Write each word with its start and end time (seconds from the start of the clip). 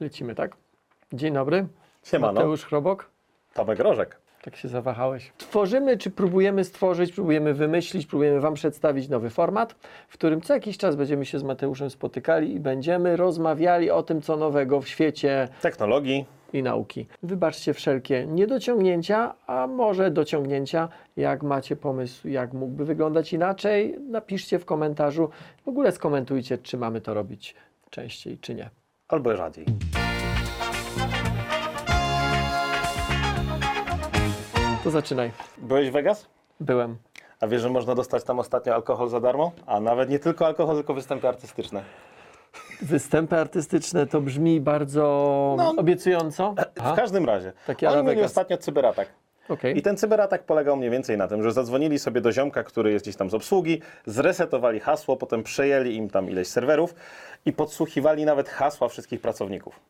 Lecimy, 0.00 0.34
tak? 0.34 0.56
Dzień 1.12 1.34
dobry. 1.34 1.66
Siemano. 2.04 2.32
Mateusz 2.32 2.64
Chrobok. 2.64 3.10
Tomek 3.54 3.78
Rożek. 3.78 4.18
Tak 4.42 4.56
się 4.56 4.68
zawahałeś. 4.68 5.32
Tworzymy, 5.38 5.98
czy 5.98 6.10
próbujemy 6.10 6.64
stworzyć, 6.64 7.12
próbujemy 7.12 7.54
wymyślić, 7.54 8.06
próbujemy 8.06 8.40
Wam 8.40 8.54
przedstawić 8.54 9.08
nowy 9.08 9.30
format, 9.30 9.74
w 10.08 10.12
którym 10.14 10.40
co 10.40 10.54
jakiś 10.54 10.78
czas 10.78 10.96
będziemy 10.96 11.24
się 11.26 11.38
z 11.38 11.42
Mateuszem 11.42 11.90
spotykali 11.90 12.54
i 12.54 12.60
będziemy 12.60 13.16
rozmawiali 13.16 13.90
o 13.90 14.02
tym, 14.02 14.22
co 14.22 14.36
nowego 14.36 14.80
w 14.80 14.88
świecie 14.88 15.48
Technologii. 15.62 16.26
i 16.52 16.62
nauki. 16.62 17.06
Wybaczcie 17.22 17.74
wszelkie 17.74 18.26
niedociągnięcia, 18.26 19.34
a 19.46 19.66
może 19.66 20.10
dociągnięcia. 20.10 20.88
Jak 21.16 21.42
macie 21.42 21.76
pomysł, 21.76 22.28
jak 22.28 22.52
mógłby 22.52 22.84
wyglądać 22.84 23.32
inaczej, 23.32 23.98
napiszcie 24.10 24.58
w 24.58 24.64
komentarzu. 24.64 25.28
W 25.64 25.68
ogóle 25.68 25.92
skomentujcie, 25.92 26.58
czy 26.58 26.76
mamy 26.76 27.00
to 27.00 27.14
robić 27.14 27.54
częściej, 27.90 28.38
czy 28.38 28.54
nie. 28.54 28.70
Albo 29.08 29.36
rzadziej. 29.36 29.66
To 34.84 34.90
zaczynaj. 34.90 35.32
Byłeś 35.58 35.90
w 35.90 35.92
Vegas? 35.92 36.26
Byłem. 36.60 36.96
A 37.40 37.46
wiesz, 37.46 37.62
że 37.62 37.70
można 37.70 37.94
dostać 37.94 38.24
tam 38.24 38.38
ostatnio 38.38 38.74
alkohol 38.74 39.08
za 39.08 39.20
darmo? 39.20 39.52
A 39.66 39.80
nawet 39.80 40.10
nie 40.10 40.18
tylko 40.18 40.46
alkohol, 40.46 40.76
tylko 40.76 40.94
występy 40.94 41.28
artystyczne. 41.28 41.82
Występy 42.82 43.36
artystyczne 43.36 44.06
to 44.06 44.20
brzmi 44.20 44.60
bardzo 44.60 45.02
No. 45.58 45.74
obiecująco. 45.76 46.54
W 46.76 46.96
każdym 46.96 47.24
razie. 47.26 47.52
Taki 47.66 47.86
Oni 47.86 48.02
mieli 48.08 48.22
ostatnio 48.22 48.56
cyberatak. 48.58 49.08
Okej. 49.48 49.78
I 49.78 49.82
ten 49.82 49.96
cyberatak 49.96 50.42
polegał 50.42 50.76
mniej 50.76 50.90
więcej 50.90 51.16
na 51.16 51.28
tym, 51.28 51.42
że 51.42 51.52
zadzwonili 51.52 51.98
sobie 51.98 52.20
do 52.20 52.32
ziomka, 52.32 52.62
który 52.64 52.92
jest 52.92 53.04
gdzieś 53.04 53.16
tam 53.16 53.30
z 53.30 53.34
obsługi, 53.34 53.80
zresetowali 54.06 54.80
hasło, 54.80 55.16
potem 55.16 55.42
przejęli 55.42 55.94
im 55.96 56.10
tam 56.10 56.30
ileś 56.30 56.48
serwerów 56.48 56.94
i 57.46 57.52
podsłuchiwali 57.52 58.24
nawet 58.24 58.48
hasła 58.48 58.88
wszystkich 58.88 59.20
pracowników. 59.20 59.80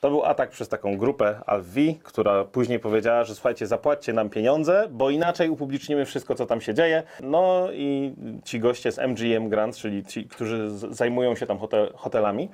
To 0.00 0.10
był 0.10 0.24
atak 0.24 0.50
przez 0.50 0.68
taką 0.68 0.96
grupę 0.96 1.40
Alvi, 1.46 1.98
która 2.02 2.44
później 2.44 2.78
powiedziała, 2.78 3.24
że 3.24 3.34
słuchajcie, 3.34 3.66
zapłaćcie 3.66 4.12
nam 4.12 4.30
pieniądze, 4.30 4.88
bo 4.90 5.10
inaczej 5.10 5.48
upublicznimy 5.48 6.04
wszystko, 6.04 6.34
co 6.34 6.46
tam 6.46 6.60
się 6.60 6.74
dzieje. 6.74 7.02
No 7.22 7.68
i 7.72 8.14
ci 8.44 8.60
goście 8.60 8.92
z 8.92 8.98
MGM 8.98 9.48
Grants, 9.48 9.78
czyli 9.78 10.04
ci, 10.04 10.24
którzy 10.24 10.70
zajmują 10.70 11.34
się 11.34 11.46
tam 11.46 11.58
hotel, 11.58 11.92
hotelami, 11.94 12.48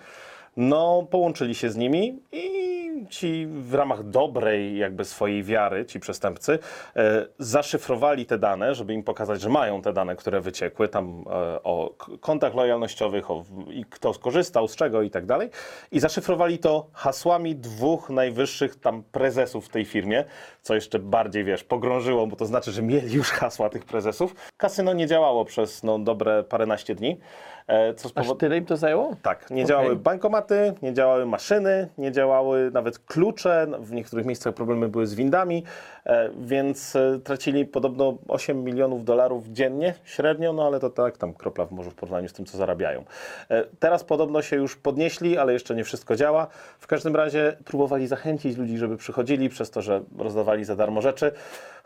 no, 0.57 1.07
połączyli 1.11 1.55
się 1.55 1.71
z 1.71 1.77
nimi 1.77 2.19
i 2.33 2.86
ci 3.11 3.47
w 3.47 3.75
ramach 3.75 4.03
dobrej 4.03 4.79
jakby 4.79 5.05
swojej 5.05 5.43
wiary, 5.43 5.85
ci 5.85 6.01
przestępcy, 6.01 6.59
e, 6.97 7.27
zaszyfrowali 7.39 8.27
te 8.27 8.39
dane, 8.39 8.75
żeby 8.75 8.95
im 8.95 9.03
pokazać, 9.03 9.41
że 9.41 9.49
mają 9.49 9.83
te 9.83 9.93
dane, 9.93 10.17
które 10.17 10.41
wyciekły, 10.41 10.89
tam 10.89 11.25
e, 11.27 11.63
o 11.63 11.95
kontach 12.21 12.55
lojalnościowych, 12.55 13.31
o 13.31 13.45
i 13.71 13.85
kto 13.85 14.15
skorzystał, 14.15 14.69
z 14.69 14.77
czego 14.77 15.03
i 15.03 15.11
tak 15.11 15.27
dalej. 15.27 15.51
I 15.93 16.01
zaszyfrowali 16.01 16.59
to 16.59 16.87
hasłami 16.93 17.57
dwóch 17.57 18.11
najwyższych 18.11 18.81
tam 18.81 19.03
prezesów 19.03 19.67
w 19.67 19.69
tej 19.69 19.85
firmie, 19.85 20.25
co 20.63 20.75
jeszcze 20.75 20.99
bardziej, 20.99 21.45
wiesz, 21.45 21.65
pogrążyło, 21.65 22.27
bo 22.27 22.37
to 22.37 22.47
znaczy, 22.47 22.73
że 22.73 22.83
mieli 22.83 23.15
już 23.15 23.31
hasła 23.31 23.69
tych 23.71 23.85
prezesów. 23.85 24.35
Kasyno 24.57 24.93
nie 24.93 25.07
działało 25.07 25.45
przez 25.45 25.83
no, 25.83 25.99
dobre 25.99 26.45
paręnaście 26.45 26.95
dni, 26.95 27.21
e, 27.67 27.95
co 27.95 28.07
Aż 28.07 28.11
spowodowało... 28.11 28.39
tyle 28.39 28.57
im 28.57 28.67
to 28.67 28.77
zajęło? 28.77 29.17
Tak, 29.23 29.51
nie 29.51 29.57
Okej. 29.57 29.67
działały 29.67 29.97
bankomaty, 29.97 30.75
nie 30.83 30.95
działały 30.95 31.27
maszyny, 31.27 31.89
nie 31.99 32.13
działały 32.13 32.71
nawet 32.71 32.86
klucze, 33.07 33.67
w 33.81 33.93
niektórych 33.93 34.27
miejscach 34.27 34.55
problemy 34.55 34.89
były 34.89 35.07
z 35.07 35.15
windami, 35.15 35.65
e, 36.07 36.31
więc 36.41 36.97
e, 36.97 37.19
tracili 37.25 37.67
podobno 37.67 38.19
8 38.29 38.65
milionów 38.65 39.05
dolarów 39.05 39.49
dziennie 39.49 39.95
średnio, 40.05 40.53
no 40.53 40.67
ale 40.67 40.81
to 40.81 40.91
tak 40.91 41.19
tam 41.19 41.35
kropla 41.35 41.67
w 41.67 41.73
morzu 41.73 41.91
w 41.91 41.95
porównaniu 41.95 42.29
z 42.29 42.33
tym, 42.33 42.47
co 42.47 42.59
zarabiają. 42.59 43.05
E, 43.51 43.65
Teraz 43.79 44.05
podobno 44.05 44.43
się 44.43 44.57
już 44.57 44.77
podnieśli, 44.77 45.39
ale 45.39 45.53
jeszcze 45.53 45.75
nie 45.75 45.85
wszystko 45.85 46.17
działa. 46.17 46.47
W 46.79 46.87
każdym 46.87 47.17
razie 47.17 47.57
próbowali 47.65 48.07
zachęcić 48.07 48.57
ludzi, 48.57 48.79
żeby 48.79 48.97
przychodzili 48.97 49.49
przez 49.49 49.71
to, 49.71 49.83
że 49.83 50.03
rozdawali 50.19 50.65
za 50.65 50.77
darmo 50.77 51.03
rzeczy, 51.03 51.33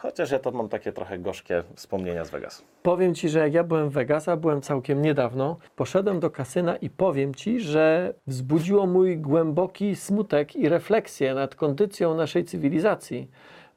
chociaż 0.02 0.30
ja 0.30 0.38
to 0.38 0.50
mam 0.50 0.68
takie 0.68 0.92
trochę 0.92 1.18
gorzkie 1.18 1.62
wspomnienia 1.74 2.24
z 2.24 2.30
Vegas. 2.30 2.64
Powiem 2.82 3.14
Ci, 3.14 3.28
że 3.28 3.38
jak 3.38 3.54
ja 3.54 3.64
byłem 3.64 3.90
w 3.90 3.92
Vegas, 3.92 4.28
a 4.28 4.36
byłem 4.36 4.62
całkiem 4.62 5.02
niedawno, 5.02 5.56
poszedłem 5.76 6.20
do 6.20 6.30
kasyna 6.30 6.76
i 6.76 6.90
powiem 6.90 7.34
Ci, 7.34 7.60
że 7.60 8.14
wzbudziło 8.26 8.86
mój 8.86 9.18
głęboki 9.18 9.96
smutek 9.96 10.56
i 10.56 10.68
refleksję 10.68 11.34
nad 11.34 11.54
kondycją 11.54 12.14
naszej 12.14 12.44
cywilizacji, 12.44 13.30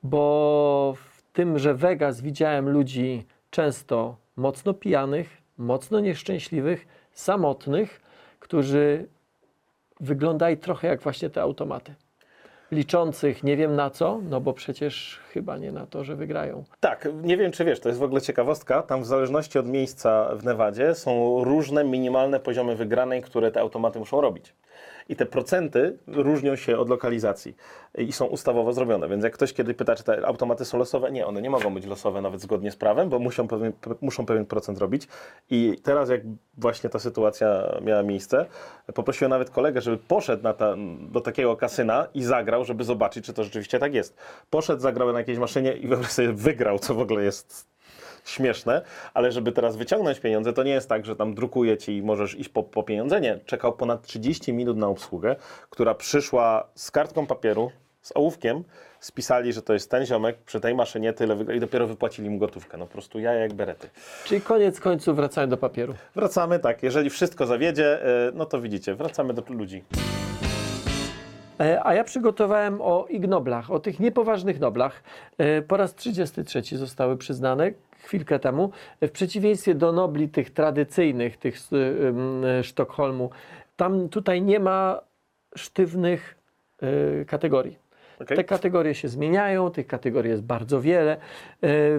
bo 0.03 0.93
w 0.97 1.21
tym, 1.33 1.59
że 1.59 1.73
Vegas 1.73 2.21
widziałem 2.21 2.69
ludzi 2.69 3.25
często 3.49 4.17
mocno 4.35 4.73
pijanych, 4.73 5.41
mocno 5.57 5.99
nieszczęśliwych, 5.99 6.87
samotnych, 7.11 8.01
którzy 8.39 9.07
wyglądali 9.99 10.57
trochę 10.57 10.87
jak 10.87 11.01
właśnie 11.01 11.29
te 11.29 11.41
automaty. 11.41 11.95
Liczących 12.73 13.43
nie 13.43 13.57
wiem 13.57 13.75
na 13.75 13.89
co, 13.89 14.19
no 14.29 14.41
bo 14.41 14.53
przecież 14.53 15.19
chyba 15.29 15.57
nie 15.57 15.71
na 15.71 15.85
to, 15.85 16.03
że 16.03 16.15
wygrają. 16.15 16.63
Tak, 16.79 17.07
nie 17.23 17.37
wiem 17.37 17.51
czy 17.51 17.65
wiesz, 17.65 17.79
to 17.79 17.89
jest 17.89 17.99
w 17.99 18.03
ogóle 18.03 18.21
ciekawostka. 18.21 18.81
Tam 18.81 19.01
w 19.01 19.05
zależności 19.05 19.59
od 19.59 19.67
miejsca 19.67 20.35
w 20.35 20.45
Nevadzie 20.45 20.95
są 20.95 21.43
różne 21.43 21.83
minimalne 21.83 22.39
poziomy 22.39 22.75
wygranej, 22.75 23.21
które 23.21 23.51
te 23.51 23.59
automaty 23.59 23.99
muszą 23.99 24.21
robić. 24.21 24.53
I 25.09 25.15
te 25.15 25.25
procenty 25.25 25.97
różnią 26.07 26.55
się 26.55 26.77
od 26.77 26.89
lokalizacji 26.89 27.55
i 27.97 28.11
są 28.11 28.25
ustawowo 28.25 28.73
zrobione. 28.73 29.09
Więc 29.09 29.23
jak 29.23 29.33
ktoś 29.33 29.53
kiedy 29.53 29.73
pyta, 29.73 29.95
czy 29.95 30.03
te 30.03 30.25
automaty 30.27 30.65
są 30.65 30.77
losowe, 30.77 31.11
nie, 31.11 31.27
one 31.27 31.41
nie 31.41 31.49
mogą 31.49 31.73
być 31.73 31.85
losowe 31.85 32.21
nawet 32.21 32.41
zgodnie 32.41 32.71
z 32.71 32.75
prawem, 32.75 33.09
bo 33.09 33.19
muszą 33.19 33.47
pewien, 33.47 33.73
muszą 34.01 34.25
pewien 34.25 34.45
procent 34.45 34.77
robić. 34.77 35.07
I 35.49 35.77
teraz 35.83 36.09
jak 36.09 36.21
właśnie 36.57 36.89
ta 36.89 36.99
sytuacja 36.99 37.79
miała 37.81 38.03
miejsce, 38.03 38.45
poprosiłem 38.93 39.29
nawet 39.29 39.49
kolegę, 39.49 39.81
żeby 39.81 39.97
poszedł 39.97 40.43
na 40.43 40.53
ta, 40.53 40.75
do 40.99 41.21
takiego 41.21 41.55
kasyna 41.55 42.07
i 42.13 42.23
zagrał, 42.23 42.65
żeby 42.65 42.83
zobaczyć, 42.83 43.25
czy 43.25 43.33
to 43.33 43.43
rzeczywiście 43.43 43.79
tak 43.79 43.93
jest. 43.93 44.17
Poszedł, 44.49 44.81
zagrał 44.81 45.13
na 45.13 45.19
jakiejś 45.19 45.39
maszynie 45.39 45.73
i 45.73 45.87
wyobraź 45.87 46.11
sobie 46.11 46.33
wygrał, 46.33 46.79
co 46.79 46.95
w 46.95 46.99
ogóle 46.99 47.23
jest 47.23 47.73
śmieszne, 48.25 48.81
ale 49.13 49.31
żeby 49.31 49.51
teraz 49.51 49.75
wyciągnąć 49.75 50.19
pieniądze, 50.19 50.53
to 50.53 50.63
nie 50.63 50.71
jest 50.71 50.89
tak, 50.89 51.05
że 51.05 51.15
tam 51.15 51.33
drukuje 51.33 51.77
ci 51.77 51.97
i 51.97 52.03
możesz 52.03 52.35
iść 52.35 52.49
po, 52.49 52.63
po 52.63 52.83
pieniądze. 52.83 53.21
Nie, 53.21 53.39
czekał 53.45 53.73
ponad 53.73 54.01
30 54.01 54.53
minut 54.53 54.77
na 54.77 54.87
obsługę, 54.87 55.35
która 55.69 55.93
przyszła 55.95 56.67
z 56.75 56.91
kartką 56.91 57.27
papieru, 57.27 57.71
z 58.01 58.11
ołówkiem, 58.15 58.63
spisali, 58.99 59.53
że 59.53 59.61
to 59.61 59.73
jest 59.73 59.91
ten 59.91 60.05
ziomek 60.05 60.37
przy 60.37 60.59
tej 60.59 60.75
maszynie 60.75 61.13
tyle 61.13 61.37
i 61.55 61.59
dopiero 61.59 61.87
wypłacili 61.87 62.29
mu 62.29 62.37
gotówkę. 62.37 62.77
No 62.77 62.85
po 62.85 62.91
prostu 62.91 63.19
ja 63.19 63.33
jak 63.33 63.53
berety. 63.53 63.89
Czyli 64.25 64.41
koniec 64.41 64.79
końców 64.79 65.15
wracają 65.15 65.49
do 65.49 65.57
papieru. 65.57 65.93
Wracamy, 66.15 66.59
tak, 66.59 66.83
jeżeli 66.83 67.09
wszystko 67.09 67.45
zawiedzie, 67.45 68.05
e, 68.05 68.31
no 68.33 68.45
to 68.45 68.61
widzicie, 68.61 68.95
wracamy 68.95 69.33
do 69.33 69.43
ludzi. 69.49 69.83
E, 71.59 71.85
A 71.85 71.93
ja 71.93 72.03
przygotowałem 72.03 72.81
o 72.81 73.05
ignoblach, 73.09 73.71
o 73.71 73.79
tych 73.79 73.99
niepoważnych 73.99 74.59
noblach. 74.59 75.03
E, 75.37 75.61
Po 75.61 75.77
raz 75.77 75.95
33 75.95 76.77
zostały 76.77 77.17
przyznane 77.17 77.71
chwilkę 78.03 78.39
temu. 78.39 78.71
W 79.01 79.11
przeciwieństwie 79.11 79.75
do 79.75 79.91
nobli 79.91 80.29
tych 80.29 80.49
tradycyjnych, 80.49 81.37
tych 81.37 81.59
z 81.59 81.73
y, 81.73 81.77
y, 82.59 82.63
Sztokholmu, 82.63 83.29
tam 83.75 84.09
tutaj 84.09 84.41
nie 84.41 84.59
ma 84.59 85.01
sztywnych 85.55 86.35
y, 86.83 87.25
kategorii. 87.25 87.83
Okej? 88.21 88.37
Te 88.37 88.43
kategorie 88.43 88.95
się 88.95 89.07
zmieniają, 89.07 89.71
tych 89.71 89.87
kategorii 89.87 90.31
jest 90.31 90.43
bardzo 90.43 90.81
wiele. 90.81 91.17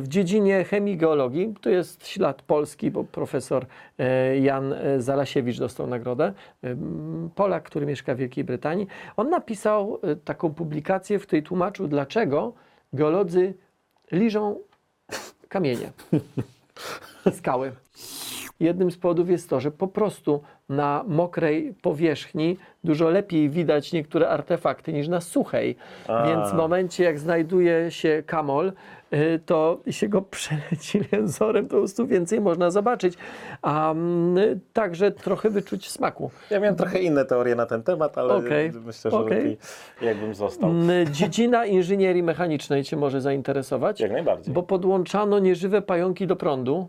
W 0.01 0.05
dziedzinie 0.09 0.65
chemii 0.65 0.97
geologii, 0.97 1.55
to 1.61 1.71
jest 1.71 2.07
ślad 2.07 2.43
polski, 2.43 2.91
bo 2.91 3.05
profesor 3.05 3.67
Jan 4.41 4.75
Zalasiewicz 4.99 5.59
dostał 5.59 5.87
nagrodę, 5.87 6.33
Polak, 7.35 7.63
który 7.63 7.87
mieszka 7.87 8.15
w 8.15 8.19
Wielkiej 8.19 8.45
Brytanii. 8.45 8.87
On 9.17 9.31
napisał 9.31 10.01
taką 10.25 10.55
publikację, 10.55 11.19
w 11.19 11.27
której 11.27 11.43
tłumaczył, 11.43 11.89
dlaczego 11.89 12.53
geolodzy 12.93 13.55
liżą 14.13 14.57
kamienie, 15.55 15.93
skały. 17.39 17.73
Jednym 18.61 18.91
z 18.91 18.99
powodów 18.99 19.31
jest 19.31 19.51
to, 19.51 19.61
że 19.61 19.71
po 19.71 19.89
prostu 19.89 20.43
na 20.69 21.05
mokrej 21.09 21.75
powierzchni 21.83 22.57
dużo 22.85 23.11
lepiej 23.11 23.51
widać 23.51 23.93
niektóre 23.93 24.29
artefakty 24.29 24.93
niż 24.93 25.09
na 25.09 25.21
suchej. 25.21 25.77
A. 26.09 26.27
Więc 26.27 26.51
w 26.51 26.55
momencie, 26.55 27.05
jak 27.05 27.19
znajduje 27.19 27.91
się 27.91 28.23
kamol, 28.27 28.73
y, 29.12 29.41
to 29.47 29.81
się 29.91 30.09
go 30.09 30.23
przeleci 30.31 31.01
lęzorem, 31.12 31.65
to 31.65 31.71
po 31.71 31.77
prostu 31.77 32.06
więcej 32.06 32.41
można 32.41 32.71
zobaczyć, 32.71 33.15
a 33.62 33.91
mm, 33.91 34.61
także 34.73 35.11
trochę 35.11 35.50
wyczuć 35.50 35.91
smaku. 35.91 36.31
Ja 36.50 36.61
miałem 36.61 36.77
trochę 36.77 36.99
inne 36.99 37.25
teorie 37.25 37.55
na 37.55 37.67
ten 37.67 37.83
temat, 37.83 38.19
ale 38.19 38.35
Okej, 38.35 38.73
myślę, 38.73 39.11
że 39.11 39.17
okej. 39.17 39.39
lepiej 39.39 39.59
jakbym 40.03 40.35
został. 40.35 40.71
Mm, 40.71 41.12
Dziedzina 41.12 41.67
inżynierii 41.67 42.23
mechanicznej 42.23 42.85
Cię 42.85 42.97
może 42.97 43.21
zainteresować. 43.21 44.00
Jak 44.00 44.12
najbardziej. 44.12 44.55
Bo 44.55 44.62
podłączano 44.62 45.39
nieżywe 45.39 45.83
pająki 45.83 46.27
do 46.27 46.37
prądu. 46.37 46.89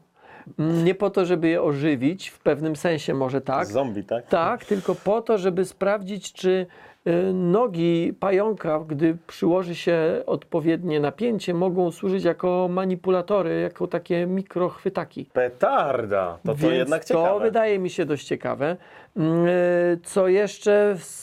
Nie 0.57 0.95
po 0.95 1.09
to, 1.09 1.25
żeby 1.25 1.47
je 1.47 1.61
ożywić, 1.61 2.29
w 2.29 2.39
pewnym 2.39 2.75
sensie 2.75 3.13
może 3.13 3.41
tak. 3.41 3.65
Zombie, 3.67 4.03
tak? 4.03 4.27
Tak, 4.27 4.65
tylko 4.65 4.95
po 4.95 5.21
to, 5.21 5.37
żeby 5.37 5.65
sprawdzić, 5.65 6.33
czy 6.33 6.65
y, 7.07 7.33
nogi 7.33 8.13
pająka, 8.19 8.79
gdy 8.87 9.17
przyłoży 9.27 9.75
się 9.75 10.23
odpowiednie 10.25 10.99
napięcie, 10.99 11.53
mogą 11.53 11.91
służyć 11.91 12.23
jako 12.23 12.67
manipulatory, 12.71 13.61
jako 13.61 13.87
takie 13.87 14.25
mikrochwytaki. 14.25 15.29
Petarda! 15.33 16.37
To 16.43 16.51
to 16.51 16.55
Więc 16.55 16.73
jednak 16.73 17.05
to 17.05 17.07
ciekawe. 17.07 17.45
wydaje 17.45 17.79
mi 17.79 17.89
się 17.89 18.05
dość 18.05 18.27
ciekawe. 18.27 18.77
Mm, 19.15 19.47
y, 19.47 19.99
Co 20.03 20.27
jeszcze 20.27 20.95
z, 20.99 21.21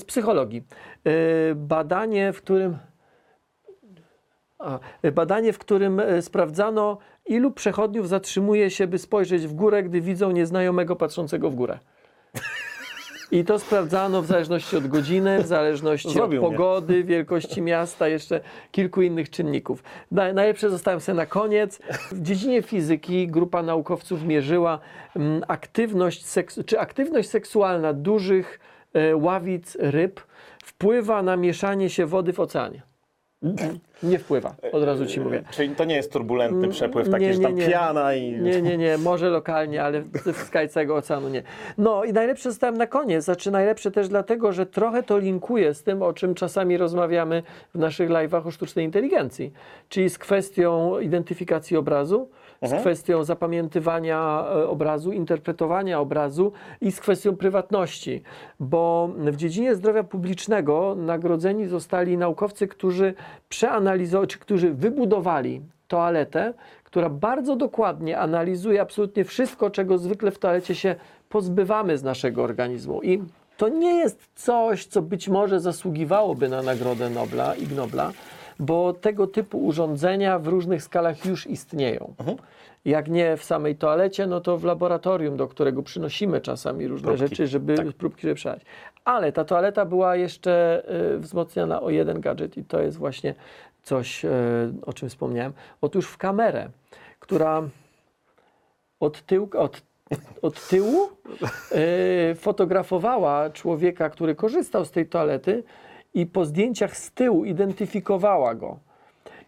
z 0.00 0.04
psychologii? 0.04 0.64
Y, 1.06 1.54
Badanie, 1.54 2.32
w 2.32 2.42
którym 2.42 2.76
a, 4.58 4.78
badanie, 5.12 5.52
w 5.52 5.58
którym 5.58 6.02
sprawdzano, 6.20 6.98
ilu 7.26 7.50
przechodniów 7.50 8.08
zatrzymuje 8.08 8.70
się, 8.70 8.86
by 8.86 8.98
spojrzeć 8.98 9.46
w 9.46 9.52
górę, 9.52 9.82
gdy 9.82 10.00
widzą 10.00 10.30
nieznajomego 10.30 10.96
patrzącego 10.96 11.50
w 11.50 11.54
górę. 11.54 11.78
I 13.30 13.44
to 13.44 13.58
sprawdzano 13.58 14.22
w 14.22 14.26
zależności 14.26 14.76
od 14.76 14.86
godziny, 14.86 15.42
w 15.42 15.46
zależności 15.46 16.10
Zrobił 16.10 16.44
od 16.44 16.48
mnie. 16.50 16.58
pogody, 16.58 17.04
wielkości 17.04 17.62
miasta, 17.62 18.08
jeszcze 18.08 18.40
kilku 18.72 19.02
innych 19.02 19.30
czynników. 19.30 19.82
Na- 20.10 20.32
Najlepsze 20.32 20.70
zostałem 20.70 21.00
sobie 21.00 21.16
na 21.16 21.26
koniec. 21.26 21.78
W 22.12 22.22
dziedzinie 22.22 22.62
fizyki 22.62 23.28
grupa 23.28 23.62
naukowców 23.62 24.24
mierzyła 24.24 24.78
mm, 25.16 25.42
aktywność, 25.48 26.26
seks, 26.26 26.60
czy 26.66 26.80
aktywność 26.80 27.28
seksualna 27.30 27.92
dużych 27.92 28.60
e, 28.92 29.16
ławic 29.16 29.76
ryb 29.80 30.20
wpływa 30.64 31.22
na 31.22 31.36
mieszanie 31.36 31.90
się 31.90 32.06
wody 32.06 32.32
w 32.32 32.40
oceanie. 32.40 32.82
Nie 34.02 34.18
wpływa, 34.18 34.54
od 34.72 34.82
razu 34.82 35.06
ci 35.06 35.20
mówię. 35.20 35.42
Czyli 35.50 35.76
to 35.76 35.84
nie 35.84 35.96
jest 35.96 36.12
turbulentny 36.12 36.68
przepływ, 36.68 37.10
taki, 37.10 37.24
Nie, 37.24 37.32
że 37.32 37.38
nie, 37.38 37.44
tam 37.44 37.54
nie. 37.54 37.66
piana 37.68 38.14
i... 38.14 38.32
Nie, 38.32 38.62
nie, 38.62 38.76
nie, 38.76 38.98
może 38.98 39.30
lokalnie, 39.30 39.82
ale 39.82 40.02
w 40.02 40.50
całego 40.70 40.96
oceanu 40.96 41.28
nie. 41.28 41.42
No 41.78 42.04
i 42.04 42.12
najlepsze 42.12 42.50
zostałem 42.50 42.76
na 42.76 42.86
koniec, 42.86 43.24
znaczy 43.24 43.50
najlepsze 43.50 43.90
też 43.90 44.08
dlatego, 44.08 44.52
że 44.52 44.66
trochę 44.66 45.02
to 45.02 45.18
linkuje 45.18 45.74
z 45.74 45.82
tym, 45.82 46.02
o 46.02 46.12
czym 46.12 46.34
czasami 46.34 46.76
rozmawiamy 46.76 47.42
w 47.74 47.78
naszych 47.78 48.10
live'ach 48.10 48.46
o 48.46 48.50
sztucznej 48.50 48.84
inteligencji, 48.84 49.52
czyli 49.88 50.10
z 50.10 50.18
kwestią 50.18 50.98
identyfikacji 50.98 51.76
obrazu, 51.76 52.28
z 52.66 52.72
Mhm. 52.72 52.80
kwestią 52.82 53.24
zapamiętywania 53.24 54.44
e, 54.56 54.68
obrazu, 54.68 55.12
interpretowania 55.12 56.00
obrazu 56.00 56.52
i 56.80 56.92
z 56.92 57.00
kwestią 57.00 57.36
prywatności, 57.36 58.22
bo 58.60 59.10
w 59.16 59.36
dziedzinie 59.36 59.74
zdrowia 59.74 60.02
publicznego 60.04 60.94
nagrodzeni 60.98 61.66
zostali 61.66 62.16
naukowcy, 62.16 62.68
którzy 62.68 63.14
przeanalizowali, 63.48 64.28
czy 64.28 64.38
którzy 64.38 64.74
wybudowali 64.74 65.60
toaletę, 65.88 66.54
która 66.84 67.10
bardzo 67.10 67.56
dokładnie 67.56 68.18
analizuje 68.18 68.80
absolutnie 68.80 69.24
wszystko, 69.24 69.70
czego 69.70 69.98
zwykle 69.98 70.30
w 70.30 70.38
toalecie 70.38 70.74
się 70.74 70.94
pozbywamy 71.28 71.98
z 71.98 72.02
naszego 72.02 72.42
organizmu. 72.42 73.02
I 73.02 73.22
to 73.56 73.68
nie 73.68 73.94
jest 73.94 74.28
coś, 74.34 74.86
co 74.86 75.02
być 75.02 75.28
może 75.28 75.60
zasługiwałoby 75.60 76.48
na 76.48 76.62
Nagrodę 76.62 77.10
Nobla, 77.10 77.54
Ig 77.54 77.72
Nobla, 77.76 78.12
bo 78.58 78.92
tego 78.92 79.26
typu 79.26 79.58
urządzenia 79.58 80.38
w 80.38 80.46
różnych 80.46 80.82
skalach 80.82 81.24
już 81.24 81.46
istnieją. 81.46 82.14
Jak 82.84 83.08
nie 83.08 83.36
w 83.36 83.44
samej 83.44 83.76
toalecie, 83.76 84.26
no 84.26 84.40
to 84.40 84.58
w 84.58 84.64
laboratorium, 84.64 85.36
do 85.36 85.48
którego 85.48 85.82
przynosimy 85.82 86.40
czasami 86.40 86.88
różne 86.88 87.08
Próbki. 87.08 87.28
rzeczy, 87.28 87.46
żeby 87.46 87.92
próbki 87.92 88.22
żeby 88.22 88.34
przelać. 88.34 88.62
Ale 89.04 89.32
ta 89.32 89.44
toaleta 89.44 89.84
była 89.84 90.16
jeszcze 90.16 90.82
y, 91.14 91.18
wzmocniona 91.18 91.82
o 91.82 91.90
jeden 91.90 92.20
gadżet 92.20 92.56
i 92.56 92.64
to 92.64 92.80
jest 92.80 92.96
właśnie 92.98 93.34
coś, 93.82 94.24
y, 94.24 94.28
o 94.86 94.92
czym 94.92 95.08
wspomniałem. 95.08 95.52
Otóż 95.80 96.06
w 96.06 96.16
kamerę, 96.16 96.68
która 97.20 97.62
od 99.00 99.22
tyłu, 99.22 99.48
od, 99.58 99.82
od 100.42 100.68
tyłu 100.68 101.08
y, 102.30 102.34
fotografowała 102.34 103.50
człowieka, 103.50 104.10
który 104.10 104.34
korzystał 104.34 104.84
z 104.84 104.90
tej 104.90 105.06
toalety 105.06 105.62
i 106.14 106.26
po 106.26 106.44
zdjęciach 106.44 106.96
z 106.96 107.10
tyłu 107.10 107.44
identyfikowała 107.44 108.54
go. 108.54 108.78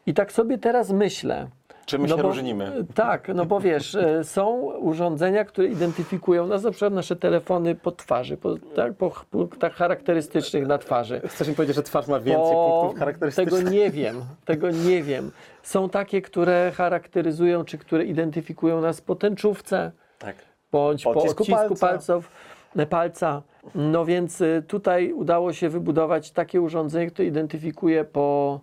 I 0.07 0.15
tak 0.15 0.33
sobie 0.33 0.59
teraz 0.59 0.91
myślę. 0.91 1.49
Czy 1.87 1.99
my 1.99 2.09
się 2.09 2.17
bo, 2.17 2.23
różnimy? 2.23 2.85
Tak, 2.95 3.29
no 3.35 3.47
bo 3.47 3.61
wiesz, 3.61 3.95
e, 3.95 4.25
są 4.25 4.57
urządzenia, 4.61 5.45
które 5.45 5.67
identyfikują 5.67 6.47
nas, 6.47 6.63
na 6.63 6.71
przykład 6.71 6.93
nasze 6.93 7.17
telefony 7.17 7.75
po 7.75 7.93
twarzy, 7.93 8.37
po, 8.37 8.55
tak, 8.75 8.95
po 8.95 9.11
punktach 9.31 9.73
charakterystycznych 9.73 10.67
na 10.67 10.79
twarzy. 10.79 11.21
Chcesz 11.27 11.49
mi 11.49 11.55
powiedzieć, 11.55 11.77
że 11.77 11.83
twarz 11.83 12.07
ma 12.07 12.21
więcej 12.21 12.57
O, 12.57 12.81
punktów 12.81 12.99
charakterystycznych? 12.99 13.59
Tego 13.61 13.71
nie 13.71 13.91
wiem, 13.91 14.25
tego 14.45 14.71
nie 14.71 15.03
wiem. 15.03 15.31
Są 15.63 15.89
takie, 15.89 16.23
które 16.23 16.73
charakteryzują, 16.75 17.65
czy 17.65 17.79
które 17.79 18.05
identyfikują 18.05 18.81
nas 18.81 19.01
po 19.01 19.15
tęczówce, 19.15 19.93
Tak. 20.19 20.37
bądź 20.73 21.05
po 21.05 21.11
Odcisku 21.11 21.43
odcisku 21.43 21.55
palca. 21.57 21.87
palców, 21.87 22.31
e, 22.77 22.87
palca. 22.87 23.43
No 23.75 24.05
więc 24.05 24.41
y, 24.41 24.63
tutaj 24.69 25.13
udało 25.13 25.53
się 25.53 25.69
wybudować 25.69 26.31
takie 26.31 26.61
urządzenie, 26.61 27.11
które 27.11 27.29
identyfikuje 27.29 28.05
po 28.05 28.61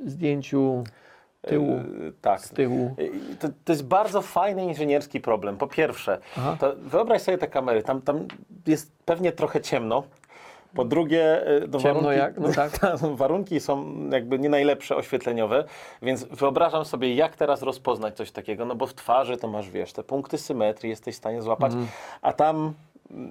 zdjęciu 0.00 0.84
tyłu, 1.42 1.70
Yy, 2.00 2.12
tak. 2.20 2.40
z 2.40 2.50
tyłu. 2.50 2.94
I 3.32 3.36
To, 3.36 3.48
to 3.64 3.72
jest 3.72 3.86
bardzo 3.86 4.22
fajny 4.22 4.64
inżynierski 4.64 5.20
problem. 5.20 5.56
Po 5.56 5.66
pierwsze, 5.66 6.18
wyobraź 6.76 7.22
sobie 7.22 7.38
te 7.38 7.46
kamery, 7.48 7.82
tam, 7.82 8.02
tam 8.02 8.26
jest 8.66 8.92
pewnie 9.04 9.32
trochę 9.32 9.60
ciemno. 9.60 10.02
Po 10.74 10.84
drugie, 10.84 11.48
y, 11.62 11.68
no 11.72 11.78
Ciemno 11.78 12.00
warunki, 12.02 12.18
jak? 12.18 12.38
No 12.38 12.48
tak. 12.52 12.70
warunki 13.16 13.60
są 13.60 13.94
jakby 14.10 14.38
nie 14.38 14.48
najlepsze 14.48 14.96
oświetleniowe, 14.96 15.64
więc 16.02 16.24
wyobrażam 16.24 16.84
sobie, 16.84 17.14
jak 17.14 17.36
teraz 17.36 17.62
rozpoznać 17.62 18.16
coś 18.16 18.30
takiego, 18.30 18.64
no 18.64 18.74
bo 18.74 18.86
w 18.86 18.94
twarzy 18.94 19.36
to 19.36 19.48
masz, 19.48 19.70
wiesz, 19.70 19.92
te 19.92 20.02
punkty 20.02 20.38
symetrii 20.38 20.90
jesteś 20.90 21.14
w 21.14 21.18
stanie 21.18 21.42
złapać, 21.42 21.72
Mhm. 21.72 21.88
a 22.22 22.32
tam 22.32 22.56
mm, 22.56 22.74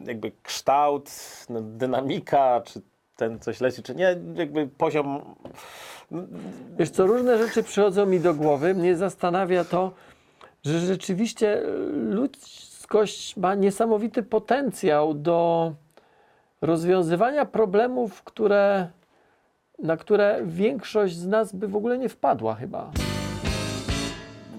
jakby 0.06 0.32
kształt, 0.44 1.12
no, 1.50 1.62
dynamika, 1.62 2.62
czy 2.66 2.82
ten 3.16 3.40
coś 3.40 3.62
leci, 3.62 3.84
czy 3.84 3.96
nie, 3.96 4.18
jakby 4.36 4.68
poziom 4.68 5.36
Wiesz 6.78 6.90
co, 6.90 7.06
różne 7.06 7.38
rzeczy 7.38 7.64
przychodzą 7.64 8.06
mi 8.06 8.20
do 8.20 8.34
głowy. 8.34 8.74
Mnie 8.74 8.96
zastanawia 8.96 9.64
to, 9.64 9.92
że 10.66 10.80
rzeczywiście 10.80 11.62
e, 11.62 11.68
ludzkość 11.92 13.38
ma 13.38 13.56
niesamowity 13.56 14.24
potencjał 14.24 15.14
do 15.14 15.72
rozwiązywania 16.62 17.46
problemów, 17.46 18.24
które, 18.24 18.88
na 19.80 19.98
które 19.98 20.42
większość 20.46 21.16
z 21.16 21.28
nas 21.28 21.56
by 21.56 21.68
w 21.68 21.76
ogóle 21.76 21.98
nie 21.98 22.10
wpadła 22.10 22.56
chyba. 22.56 22.92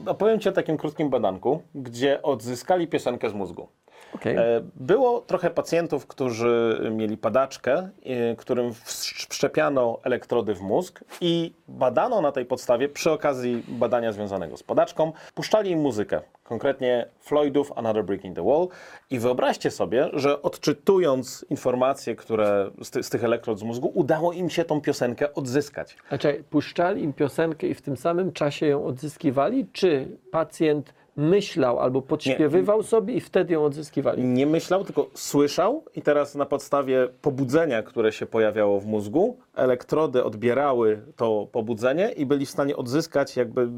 Opowiem 0.06 0.40
Ci 0.40 0.48
o 0.48 0.52
takim 0.52 0.76
krótkim 0.76 1.10
badanku, 1.10 1.62
gdzie 1.74 2.22
odzyskali 2.22 2.88
piosenkę 2.88 3.30
z 3.30 3.34
mózgu. 3.34 3.68
Okej. 4.16 4.36
E, 4.36 4.60
Było 4.76 5.20
trochę 5.20 5.50
pacjentów, 5.50 6.06
którzy 6.06 6.80
mieli 6.90 7.16
padaczkę, 7.16 7.88
e, 8.04 8.36
którym 8.36 8.74
wszczepiano 8.84 9.98
elektrody 10.02 10.54
w 10.54 10.60
mózg 10.60 11.04
i 11.20 11.52
badano 11.68 12.20
na 12.20 12.32
tej 12.32 12.44
podstawie, 12.44 12.88
przy 12.88 13.10
okazji 13.10 13.62
badania 13.68 14.12
związanego 14.12 14.56
z 14.56 14.62
padaczką, 14.62 15.12
puszczali 15.34 15.70
im 15.70 15.80
muzykę, 15.80 16.20
konkretnie 16.44 17.06
Floydów 17.20 17.72
Another 17.76 18.04
Brick 18.04 18.24
in 18.24 18.34
the 18.34 18.44
Wall 18.44 18.68
i 19.10 19.18
wyobraźcie 19.18 19.70
sobie, 19.70 20.10
że 20.12 20.42
odczytując 20.42 21.46
informacje, 21.50 22.16
które 22.16 22.70
z, 22.82 22.90
ty, 22.90 23.02
z 23.02 23.10
tych 23.10 23.24
elektrod 23.24 23.58
z 23.58 23.62
mózgu, 23.62 23.92
udało 23.94 24.32
im 24.32 24.50
się 24.50 24.64
tą 24.64 24.80
piosenkę 24.80 25.35
odzyskać. 25.35 25.96
A 26.11 26.18
czekaj, 26.18 26.44
puszczali 26.44 27.02
im 27.02 27.12
piosenkę 27.12 27.66
i 27.66 27.75
w 27.75 27.82
tym 27.82 27.96
samym 27.96 28.32
czasie 28.32 28.66
ją 28.66 28.85
odzyskiwali, 28.85 29.66
czy 29.73 30.08
pacjent 30.30 30.94
myślał 31.16 31.80
albo 31.80 32.02
podśpiewywał 32.02 32.82
sobie 32.82 33.14
i 33.14 33.20
wtedy 33.20 33.54
ją 33.54 33.64
odzyskiwali? 33.64 34.25
nie 34.25 34.46
myślał, 34.46 34.85
tylko 34.85 35.06
słyszał 35.14 35.85
i 35.96 36.02
teraz 36.02 36.35
na 36.35 36.46
podstawie 36.46 37.08
pobudzenia, 37.23 37.82
które 37.82 38.12
się 38.12 38.26
pojawiało 38.26 38.80
w 38.80 38.87
mózgu, 38.87 39.38
elektrody 39.54 40.25
odbierały 40.25 41.02
to 41.16 41.49
pobudzenie 41.52 42.12
i 42.12 42.26
byli 42.26 42.46
w 42.46 42.50
stanie 42.50 42.76
odzyskać 42.76 43.37
jakby 43.37 43.68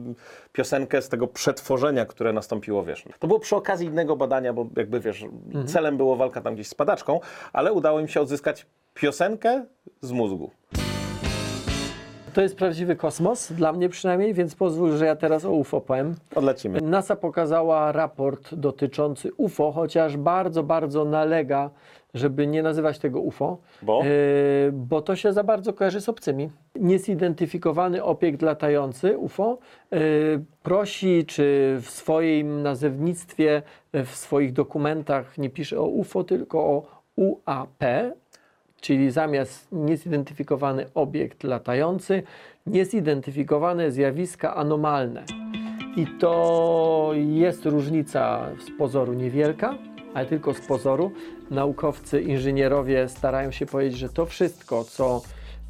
piosenkę 0.52 1.02
z 1.02 1.08
tego 1.08 1.26
przetworzenia, 1.26 2.06
które 2.06 2.32
nastąpiło, 2.32 2.84
wiesz. 2.84 3.04
To 3.18 3.26
było 3.26 3.40
przy 3.40 3.56
okazji 3.56 3.86
innego 3.86 4.16
badania, 4.16 4.52
bo 4.52 4.66
jakby, 4.76 5.00
wiesz, 5.00 5.24
celem 5.66 5.96
było 5.96 6.16
walka 6.16 6.40
tam 6.40 6.54
gdzieś 6.54 6.68
z 6.68 6.74
padaczką, 6.74 7.20
ale 7.52 7.72
udało 7.72 8.00
im 8.00 8.08
się 8.08 8.20
odzyskać 8.20 8.66
piosenkę 8.94 9.64
z 10.00 10.12
mózgu. 10.12 10.50
To 12.38 12.42
jest 12.42 12.56
prawdziwy 12.56 12.96
kosmos, 12.96 13.52
dla 13.52 13.72
mnie 13.72 13.88
przynajmniej, 13.88 14.34
więc 14.34 14.54
pozwól, 14.54 14.96
że 14.96 15.06
ja 15.06 15.16
teraz 15.16 15.44
o 15.44 15.50
UFO 15.50 15.80
powiem. 15.80 16.14
Odlecimy. 16.34 16.80
NASA 16.80 17.16
pokazała 17.16 17.92
raport 17.92 18.54
dotyczący 18.54 19.30
UFO, 19.36 19.72
chociaż 19.72 20.16
bardzo, 20.16 20.62
bardzo 20.62 21.04
nalega, 21.04 21.70
żeby 22.14 22.46
nie 22.46 22.62
nazywać 22.62 22.98
tego 22.98 23.20
UFO, 23.20 23.58
Bo? 23.82 24.02
e, 24.02 24.06
bo 24.72 25.02
to 25.02 25.16
się 25.16 25.32
za 25.32 25.44
bardzo 25.44 25.72
kojarzy 25.72 26.00
z 26.00 26.08
obcymi. 26.08 26.50
Niezidentyfikowany 26.74 28.04
obiekt 28.04 28.42
latający 28.42 29.18
UFO 29.18 29.58
e, 29.92 29.98
prosi, 30.62 31.24
czy 31.26 31.76
w 31.82 31.90
swoim 31.90 32.62
nazewnictwie, 32.62 33.62
w 33.92 34.10
swoich 34.10 34.52
dokumentach 34.52 35.38
nie 35.38 35.50
pisze 35.50 35.80
o 35.80 35.86
UFO, 35.86 36.24
tylko 36.24 36.58
o 36.58 36.86
UAP, 37.16 37.84
czyli 38.80 39.10
zamiast 39.10 39.68
niezidentyfikowany 39.72 40.86
obiekt 40.94 41.44
latający, 41.44 42.22
niezidentyfikowane 42.66 43.92
zjawiska 43.92 44.56
anomalne. 44.56 45.24
I 45.96 46.06
to 46.20 47.10
jest 47.14 47.66
różnica 47.66 48.48
z 48.66 48.78
pozoru 48.78 49.12
niewielka, 49.12 49.78
ale 50.14 50.26
tylko 50.26 50.54
z 50.54 50.60
pozoru. 50.60 51.12
Naukowcy, 51.50 52.20
inżynierowie 52.20 53.08
starają 53.08 53.50
się 53.50 53.66
powiedzieć, 53.66 53.98
że 53.98 54.08
to 54.08 54.26
wszystko, 54.26 54.84
co 54.84 55.22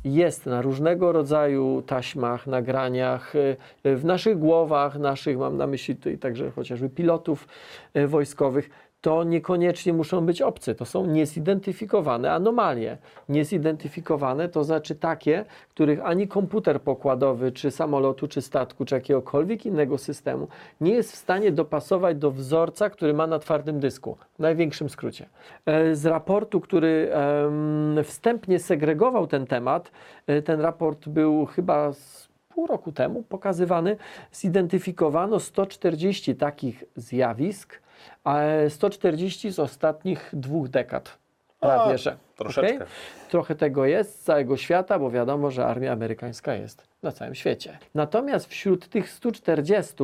jest 0.05 0.47
na 0.47 0.63
różnego 0.63 1.13
rodzaju 1.13 1.83
taśmach, 1.87 2.47
nagraniach, 2.47 3.35
y, 3.35 3.57
w 3.85 4.05
naszych 4.05 4.39
głowach, 4.39 4.99
naszych, 4.99 5.39
mam 5.39 5.57
na 5.57 5.67
myśli 5.67 5.97
tutaj 5.97 6.19
także 6.19 6.51
chociażby 6.51 6.89
pilotów 6.89 7.49
y, 7.97 8.07
wojskowych, 8.07 8.71
to 9.01 9.25
niekoniecznie 9.25 9.93
muszą 9.93 10.27
być 10.27 10.43
obcy. 10.43 10.75
To 10.75 10.85
są 10.85 11.07
niezidentyfikowane 11.07 12.33
anomalie. 12.33 12.99
Niezidentyfikowane 13.29 14.49
to 14.49 14.65
znaczy 14.65 14.95
takie, 14.95 15.45
których 15.69 16.05
ani 16.05 16.29
komputer 16.29 16.83
pokładowy, 16.83 17.53
czy 17.53 17.71
samolotu, 17.71 18.29
czy 18.29 18.43
statku, 18.43 18.85
czy 18.85 18.95
jakiegokolwiek 18.95 19.67
innego 19.67 19.99
systemu 19.99 20.49
nie 20.81 20.93
jest 20.93 21.13
w 21.13 21.17
stanie 21.17 21.53
dopasować 21.53 22.17
do 22.17 22.31
wzorca, 22.31 22.91
który 22.91 23.15
ma 23.15 23.27
na 23.27 23.39
twardym 23.39 23.81
dysku. 23.81 24.17
W 24.37 24.39
największym 24.39 24.89
skrócie. 24.89 25.27
E, 25.67 25.95
Z 25.95 26.07
raportu, 26.07 26.61
który 26.61 27.11
wstępnie 28.05 28.59
segregował 28.59 29.27
ten 29.27 29.47
temat, 29.47 29.91
e, 30.27 30.43
ten 30.43 30.61
raport 30.61 31.09
był 31.09 31.47
chyba 31.47 31.93
pół 32.49 32.67
roku 32.67 32.93
temu 32.93 33.23
pokazywany, 33.23 33.97
zidentyfikowano 34.33 35.41
140 35.41 36.37
takich 36.37 36.85
zjawisk, 36.97 37.81
140 38.69 39.51
z 39.51 39.59
ostatnich 39.59 40.31
dwóch 40.33 40.69
dekad. 40.69 41.19
Prawie, 41.61 41.95
A, 41.95 41.97
że. 41.97 42.17
troszeczkę. 42.37 42.75
Okej? 42.75 42.89
Trochę 43.31 43.55
tego 43.55 43.85
jest 43.85 44.21
z 44.21 44.23
całego 44.23 44.57
świata, 44.57 44.99
bo 44.99 45.11
wiadomo, 45.11 45.51
że 45.51 45.67
armia 45.67 45.93
amerykańska 45.93 46.55
jest 46.55 46.89
na 47.03 47.13
całym 47.13 47.35
świecie. 47.35 47.79
Natomiast 47.95 48.47
wśród 48.47 48.89
tych 48.89 49.11
140 49.11 49.95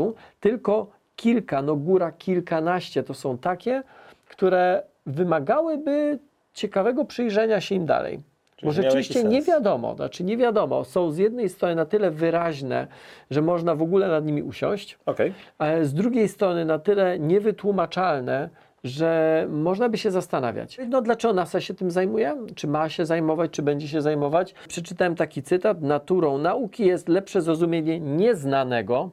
tylko 0.40 0.90
kilka, 1.16 1.62
no 1.62 1.76
góra 1.76 2.12
kilkanaście 2.12 3.02
to 3.02 3.14
są 3.14 3.38
takie, 3.38 3.82
które 4.28 4.82
wymagałyby 5.06 6.18
ciekawego 6.54 7.04
przyjrzenia 7.04 7.60
się 7.60 7.74
im 7.74 7.86
dalej. 7.86 8.20
Miały 8.64 8.74
rzeczywiście 8.74 9.24
nie 9.24 9.42
wiadomo, 9.42 9.94
znaczy 9.96 10.24
nie 10.24 10.36
wiadomo, 10.36 10.84
są 10.84 11.10
z 11.10 11.18
jednej 11.18 11.48
strony 11.48 11.74
na 11.74 11.84
tyle 11.86 12.10
wyraźne, 12.10 12.86
że 13.30 13.42
można 13.42 13.74
w 13.74 13.82
ogóle 13.82 14.08
nad 14.08 14.26
nimi 14.26 14.42
usiąść, 14.42 14.98
Okej. 15.06 15.32
ale 15.58 15.84
z 15.84 15.94
drugiej 15.94 16.28
strony 16.28 16.64
na 16.64 16.78
tyle 16.78 17.18
niewytłumaczalne, 17.18 18.50
że 18.84 19.46
można 19.50 19.88
by 19.88 19.98
się 19.98 20.10
zastanawiać. 20.10 20.78
No 20.88 21.02
dlaczego 21.02 21.34
NASA 21.34 21.60
się 21.60 21.74
tym 21.74 21.90
zajmuje? 21.90 22.36
Czy 22.54 22.68
ma 22.68 22.88
się 22.88 23.06
zajmować, 23.06 23.50
czy 23.50 23.62
będzie 23.62 23.88
się 23.88 24.02
zajmować? 24.02 24.54
Przeczytałem 24.68 25.16
taki 25.16 25.42
cytat. 25.42 25.82
Naturą 25.82 26.38
nauki 26.38 26.86
jest 26.86 27.08
lepsze 27.08 27.42
zrozumienie 27.42 28.00
nieznanego, 28.00 29.10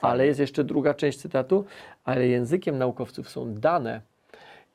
ale 0.00 0.26
jest 0.26 0.40
jeszcze 0.40 0.64
druga 0.64 0.94
część 0.94 1.18
cytatu, 1.18 1.64
ale 2.04 2.26
językiem 2.26 2.78
naukowców 2.78 3.30
są 3.30 3.54
dane. 3.54 4.00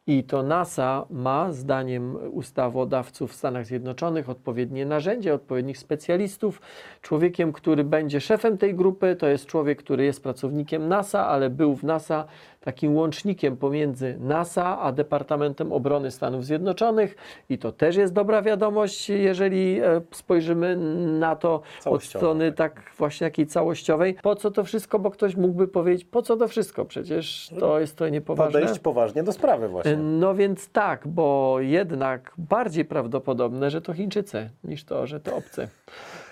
I 0.08 0.24
to 0.24 0.44
NASA 0.44 1.06
ma, 1.10 1.51
zdaniem 1.51 2.18
ustawodawców 2.32 3.32
w 3.32 3.36
Stanach 3.36 3.65
Zjednoczonych, 3.65 4.29
odpowiednie 4.29 4.86
narzędzie, 4.86 5.34
odpowiednich 5.34 5.77
specjalistów. 5.77 6.62
Człowiekiem, 7.01 7.53
który 7.53 7.84
będzie 7.84 8.22
szefem 8.22 8.58
tej 8.58 8.75
grupy, 8.75 9.15
to 9.15 9.27
jest 9.27 9.46
człowiek, 9.46 9.79
który 9.79 10.06
jest 10.06 10.24
pracownikiem 10.24 10.88
NASA, 10.88 11.27
ale 11.27 11.50
był 11.50 11.75
w 11.75 11.84
NASA 11.84 12.25
takim 12.60 12.96
łącznikiem 12.96 13.58
pomiędzy 13.58 14.18
NASA 14.20 14.80
a 14.82 14.92
Departamentem 14.92 15.74
Obrony 15.74 16.12
Stanów 16.12 16.46
Zjednoczonych. 16.46 17.16
I 17.50 17.58
to 17.58 17.72
też 17.72 17.96
jest 17.96 18.13
dobra 18.13 18.42
wiadomość, 18.42 19.10
jeżeli 19.10 19.80
e, 19.82 20.01
spojrzymy 20.12 20.75
na 21.20 21.36
to 21.36 21.62
od 21.86 22.04
strony 22.04 22.51
tak 22.51 22.82
właśnie 22.98 23.28
takiej 23.28 23.48
całościowej. 23.48 24.16
Po 24.24 24.36
co 24.36 24.51
to 24.51 24.63
wszystko? 24.63 25.00
Bo 25.00 25.12
ktoś 25.12 25.36
mógłby 25.36 25.68
powiedzieć, 25.68 26.06
po 26.06 26.22
co 26.22 26.38
to 26.38 26.48
wszystko? 26.48 26.86
Przecież 26.86 27.51
to 27.60 27.80
jest 27.80 27.96
to 27.96 28.10
niepoważne. 28.10 28.60
Podejść 28.62 28.80
poważnie 28.80 29.24
do 29.24 29.32
sprawy 29.32 29.68
właśnie. 29.70 29.98
No 29.98 30.36
więc 30.36 30.70
tak, 30.70 31.08
bo 31.08 31.58
jednak 31.60 32.32
bardziej 32.38 32.86
prawdopodobne, 32.86 33.70
że 33.70 33.82
to 33.82 33.94
Chińczycy, 33.94 34.50
niż 34.63 34.84
to, 34.84 35.08
że 35.08 35.20
to 35.20 35.36
obcy. 35.36 35.68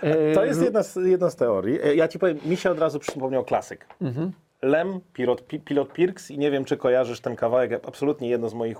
E, 0.01 0.33
To 0.33 0.45
jest 0.45 0.61
jedna 0.61 0.83
z, 0.83 0.95
jedna 0.95 1.29
z 1.29 1.35
teorii. 1.35 1.79
E, 1.83 1.95
Ja 1.95 2.07
ci 2.07 2.19
powiem, 2.19 2.37
mi 2.45 2.57
się 2.57 2.71
od 2.71 2.79
razu 2.79 2.99
przypomniał 2.99 3.43
klasyk. 3.43 3.85
Mhm. 4.01 4.31
Lem, 4.61 5.01
pilot, 5.13 5.47
pi- 5.47 5.59
pilot 5.59 5.93
Pirks 5.93 6.31
i 6.31 6.37
nie 6.37 6.51
wiem, 6.51 6.65
czy 6.65 6.77
kojarzysz 6.77 7.19
ten 7.19 7.35
kawałek, 7.35 7.87
absolutnie 7.87 8.29
jedno 8.29 8.49
z 8.49 8.53
moich 8.53 8.77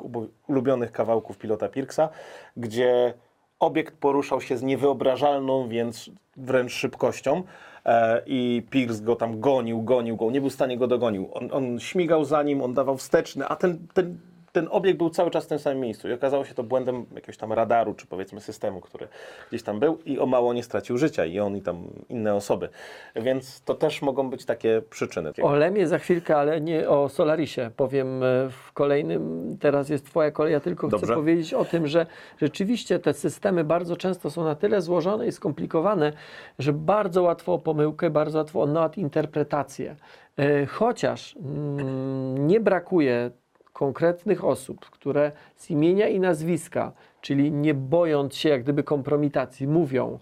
ulubionych 0.50 0.92
kawałków 0.92 1.38
pilota 1.38 1.70
Pirksa, 1.70 2.10
gdzie 2.58 3.14
obiekt 3.60 3.98
poruszał 3.98 4.42
się 4.42 4.58
z 4.58 4.64
niewyobrażalną, 4.64 5.68
więc 5.68 6.10
wręcz 6.38 6.72
szybkością 6.72 7.44
e, 7.86 8.22
i 8.26 8.64
Pierce 8.70 9.02
go 9.02 9.16
tam 9.16 9.40
gonił, 9.40 9.82
gonił 9.82 10.16
go, 10.16 10.32
nie 10.32 10.42
był 10.42 10.50
w 10.50 10.54
stanie 10.54 10.78
go 10.78 10.88
dogonić. 10.88 11.30
On, 11.34 11.50
on 11.52 11.80
śmigał 11.80 12.26
za 12.26 12.44
nim, 12.44 12.62
on 12.62 12.74
dawał 12.74 12.98
wsteczny, 12.98 13.48
a 13.48 13.56
ten, 13.56 13.88
ten, 13.94 14.18
ten 14.58 14.68
obiekt 14.72 14.98
był 14.98 15.10
cały 15.10 15.32
czas 15.32 15.46
w 15.46 15.48
tym 15.48 15.60
samym 15.60 15.80
miejscu 15.80 16.10
i 16.10 16.14
okazało 16.14 16.46
się 16.46 16.54
to 16.54 16.64
błędem 16.64 17.06
jakiegoś 17.16 17.38
tam 17.38 17.54
radaru, 17.54 17.94
czy 17.94 18.08
powiedzmy 18.08 18.42
systemu, 18.42 18.82
który 18.82 19.08
gdzieś 19.50 19.64
tam 19.64 19.80
był 19.80 19.98
i 20.06 20.20
o 20.20 20.26
mało 20.26 20.54
nie 20.54 20.64
stracił 20.64 20.98
życia 20.98 21.26
i 21.26 21.40
on 21.40 21.58
i 21.58 21.62
tam 21.62 21.88
inne 22.10 22.36
osoby. 22.36 22.70
Więc 23.16 23.62
to 23.62 23.74
też 23.74 24.02
mogą 24.02 24.30
być 24.30 24.46
takie 24.46 24.82
przyczyny. 24.90 25.32
O 25.42 25.56
Lemie 25.56 25.88
za 25.88 25.98
chwilkę, 25.98 26.38
ale 26.38 26.62
nie 26.62 26.90
o 26.90 27.10
Solarisie. 27.10 27.72
Powiem 27.76 28.24
e, 28.24 28.50
w 28.50 28.74
kolejnym, 28.74 29.58
teraz 29.60 29.90
jest 29.90 30.06
Twoja 30.06 30.32
kolej, 30.32 30.54
ja 30.54 30.60
tylko 30.60 30.88
chcę 30.88 30.98
Dobrze. 30.98 31.16
powiedzieć 31.16 31.54
o 31.54 31.66
tym, 31.66 31.88
że 31.88 32.06
rzeczywiście 32.42 33.00
te 33.00 33.14
systemy 33.14 33.64
bardzo 33.64 33.98
często 33.98 34.32
są 34.32 34.44
na 34.44 34.56
tyle 34.56 34.82
złożone 34.82 35.28
i 35.28 35.32
skomplikowane, 35.32 36.14
że 36.60 36.74
bardzo 36.74 37.24
łatwo 37.24 37.54
o 37.54 37.60
pomyłkę, 37.60 38.10
bardzo 38.10 38.38
łatwo 38.38 38.62
o 38.62 38.66
nadinterpretację. 38.66 39.96
E, 40.38 40.66
Chociaż 40.66 41.36
mm, 41.36 42.48
nie 42.48 42.60
brakuje 42.60 43.32
konkretnych 43.78 44.46
osób, 44.46 44.90
które 44.90 45.32
z 45.56 45.70
imienia 45.70 46.08
i 46.08 46.20
nazwiska, 46.20 46.92
czyli 47.22 47.52
nie 47.52 47.74
bojąc 47.74 48.36
się 48.36 48.50
jak 48.50 48.64
gdyby 48.64 48.84
kompromitacji, 48.84 49.68
mówią, 49.68 50.20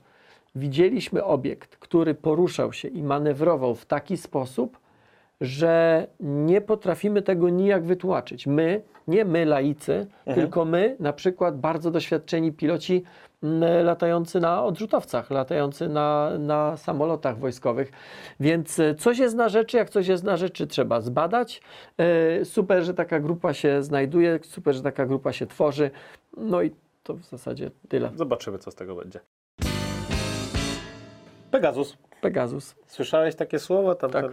widzieliśmy 0.55 1.23
obiekt, 1.23 1.75
który 1.75 2.13
poruszał 2.15 2.73
się 2.73 2.87
i 2.87 3.03
manewrował 3.03 3.75
w 3.75 3.85
taki 3.85 4.17
sposób, 4.17 4.79
że 5.41 6.07
nie 6.19 6.61
potrafimy 6.61 7.21
tego 7.21 7.49
nijak 7.49 7.83
wytłumaczyć. 7.83 8.47
My, 8.47 8.81
nie 9.07 9.25
my 9.25 9.45
laicy, 9.45 10.07
tylko 10.35 10.65
my, 10.65 10.95
na 10.99 11.13
przykład 11.13 11.59
bardzo 11.59 11.91
doświadczeni 11.91 12.51
piloci 12.51 13.03
latający 13.83 14.39
na 14.39 14.63
odrzutowcach, 14.63 15.31
latający 15.31 15.89
na, 15.89 16.31
na 16.39 16.77
samolotach 16.77 17.39
wojskowych. 17.39 17.91
Więc 18.39 18.79
e, 18.79 18.95
coś 18.95 19.17
jest 19.17 19.35
na 19.35 19.49
rzeczy, 19.49 19.77
jak 19.77 19.89
coś 19.89 20.07
jest 20.07 20.23
na 20.23 20.37
rzeczy, 20.37 20.67
trzeba 20.67 21.01
zbadać. 21.01 21.61
E, 21.97 22.45
Super, 22.45 22.83
że 22.83 22.93
taka 22.93 23.19
grupa 23.19 23.53
się 23.53 23.83
znajduje, 23.83 24.39
super, 24.43 24.75
że 24.75 24.81
taka 24.81 25.05
grupa 25.05 25.33
się 25.33 25.45
tworzy. 25.47 25.91
No 26.37 26.61
i 26.61 26.71
to 27.03 27.13
w 27.13 27.23
zasadzie 27.23 27.71
tyle. 27.89 28.11
Zobaczymy, 28.15 28.57
co 28.57 28.71
z 28.71 28.75
tego 28.75 28.95
będzie. 28.95 29.19
Pegasus. 31.55 31.97
Pegasus. 32.21 32.75
Słyszałeś 32.87 33.35
takie 33.35 33.59
słowo? 33.59 33.95
Tam 33.95 34.11
Tak. 34.11 34.25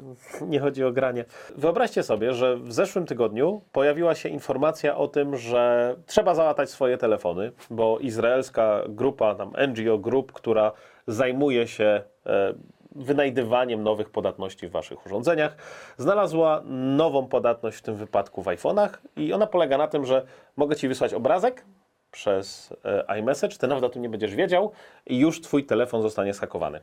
nie 0.47 0.61
chodzi 0.61 0.85
o 0.85 0.93
granie. 0.93 1.25
Wyobraźcie 1.57 2.03
sobie, 2.03 2.33
że 2.35 2.57
w 2.57 2.73
zeszłym 2.73 3.07
tygodniu 3.07 3.63
pojawiła 3.73 4.15
się 4.15 4.29
informacja 4.29 4.97
o 4.97 5.09
tym, 5.09 5.37
że 5.37 5.95
trzeba 6.07 6.35
załatać 6.35 6.71
swoje 6.71 6.99
telefony, 6.99 7.53
bo 7.71 7.99
izraelska 7.99 8.83
grupa, 8.89 9.35
tam 9.35 9.53
NGO 9.69 9.99
Group, 9.99 10.33
która 10.33 10.73
zajmuje 11.07 11.67
się 11.67 12.03
e, 12.27 12.55
wynajdywaniem 12.95 13.83
nowych 13.83 14.11
podatności 14.11 14.69
w 14.69 14.71
waszych 14.71 15.07
urządzeniach, 15.07 15.57
znalazła 15.97 16.63
nową 16.97 17.29
podatność 17.29 17.79
w 17.79 17.83
tym 17.83 17.95
wypadku 17.95 18.43
w 18.43 18.47
iPhone'ach 18.47 18.91
i 19.17 19.33
ona 19.33 19.47
polega 19.47 19.79
na 19.79 19.89
tym, 19.89 20.07
że 20.07 20.27
mogę 20.57 20.77
ci 20.77 20.89
wysłać 20.89 21.15
obrazek, 21.15 21.65
przez 22.13 22.75
e, 22.85 23.19
iMessage, 23.19 23.57
ty 23.57 23.67
nawet 23.67 23.85
o 23.85 23.89
tym 23.89 24.03
nie 24.03 24.09
będziesz 24.09 24.35
wiedział 24.35 24.73
i 25.07 25.19
już 25.19 25.41
twój 25.41 25.65
telefon 25.65 26.03
zostanie 26.03 26.35
schakowany. 26.35 26.81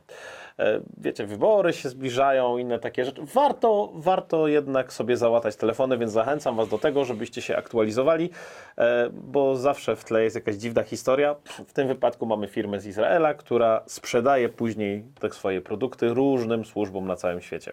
E, 0.58 0.80
Wiecie, 0.98 1.26
wybory 1.26 1.72
się 1.72 1.88
zbliżają, 1.88 2.58
inne 2.58 2.78
takie 2.78 3.04
rzeczy. 3.04 3.22
Warto, 3.34 3.92
warto 3.94 4.48
jednak 4.48 4.92
sobie 4.92 5.16
załatać 5.16 5.56
telefony, 5.56 5.98
więc 5.98 6.12
zachęcam 6.12 6.56
was 6.56 6.68
do 6.68 6.78
tego, 6.78 7.04
żebyście 7.04 7.42
się 7.42 7.56
aktualizowali, 7.56 8.30
e, 8.78 9.10
bo 9.12 9.56
zawsze 9.56 9.96
w 9.96 10.04
tle 10.04 10.24
jest 10.24 10.36
jakaś 10.36 10.54
dziwna 10.54 10.82
historia. 10.82 11.36
W 11.66 11.72
tym 11.72 11.88
wypadku 11.88 12.26
mamy 12.26 12.48
firmę 12.48 12.80
z 12.80 12.86
Izraela, 12.86 13.34
która 13.34 13.82
sprzedaje 13.86 14.48
później 14.48 15.04
te 15.20 15.30
swoje 15.30 15.60
produkty 15.60 16.08
różnym 16.08 16.64
służbom 16.64 17.06
na 17.06 17.16
całym 17.16 17.40
świecie. 17.40 17.72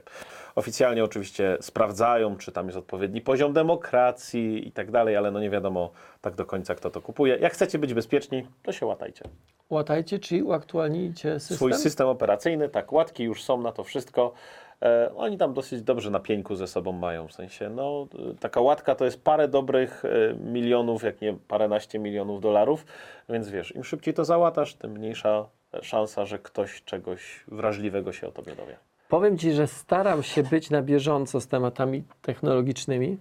Oficjalnie 0.57 1.03
oczywiście 1.03 1.57
sprawdzają, 1.61 2.37
czy 2.37 2.51
tam 2.51 2.65
jest 2.65 2.77
odpowiedni 2.77 3.21
poziom 3.21 3.53
demokracji 3.53 4.67
i 4.67 4.71
tak 4.71 4.91
dalej, 4.91 5.15
ale 5.15 5.31
no 5.31 5.39
nie 5.39 5.49
wiadomo 5.49 5.91
tak 6.21 6.35
do 6.35 6.45
końca, 6.45 6.75
kto 6.75 6.89
to 6.89 7.01
kupuje. 7.01 7.37
Jak 7.37 7.53
chcecie 7.53 7.79
być 7.79 7.93
bezpieczni, 7.93 8.47
to 8.63 8.71
się 8.71 8.85
łatajcie. 8.85 9.25
Łatajcie, 9.69 10.19
czyli 10.19 10.43
uaktualnijcie 10.43 11.39
system. 11.39 11.57
Swój 11.57 11.73
system 11.73 12.07
operacyjny, 12.07 12.69
tak, 12.69 12.93
łatki 12.93 13.23
już 13.23 13.43
są 13.43 13.61
na 13.61 13.71
to 13.71 13.83
wszystko. 13.83 14.33
E, 14.81 15.11
oni 15.15 15.37
tam 15.37 15.53
dosyć 15.53 15.81
dobrze 15.81 16.09
na 16.09 16.19
pieńku 16.19 16.55
ze 16.55 16.67
sobą 16.67 16.91
mają, 16.91 17.27
w 17.27 17.33
sensie, 17.33 17.69
no, 17.69 18.07
e, 18.31 18.35
taka 18.39 18.61
łatka 18.61 18.95
to 18.95 19.05
jest 19.05 19.23
parę 19.23 19.47
dobrych 19.47 20.05
e, 20.05 20.33
milionów, 20.33 21.03
jak 21.03 21.21
nie 21.21 21.33
paręnaście 21.33 21.99
milionów 21.99 22.41
dolarów, 22.41 22.85
więc 23.29 23.49
wiesz, 23.49 23.75
im 23.75 23.83
szybciej 23.83 24.13
to 24.13 24.25
załatasz, 24.25 24.73
tym 24.75 24.91
mniejsza 24.91 25.49
e, 25.73 25.83
szansa, 25.83 26.25
że 26.25 26.39
ktoś 26.39 26.83
czegoś 26.83 27.43
wrażliwego 27.47 28.13
się 28.13 28.27
o 28.27 28.31
tobie 28.31 28.55
dowie. 28.55 28.77
Powiem 29.09 29.37
Ci, 29.37 29.53
że 29.53 29.67
staram 29.67 30.23
się 30.23 30.43
być 30.43 30.69
na 30.69 30.81
bieżąco 30.81 31.41
z 31.41 31.47
tematami 31.47 32.03
technologicznymi, 32.21 33.17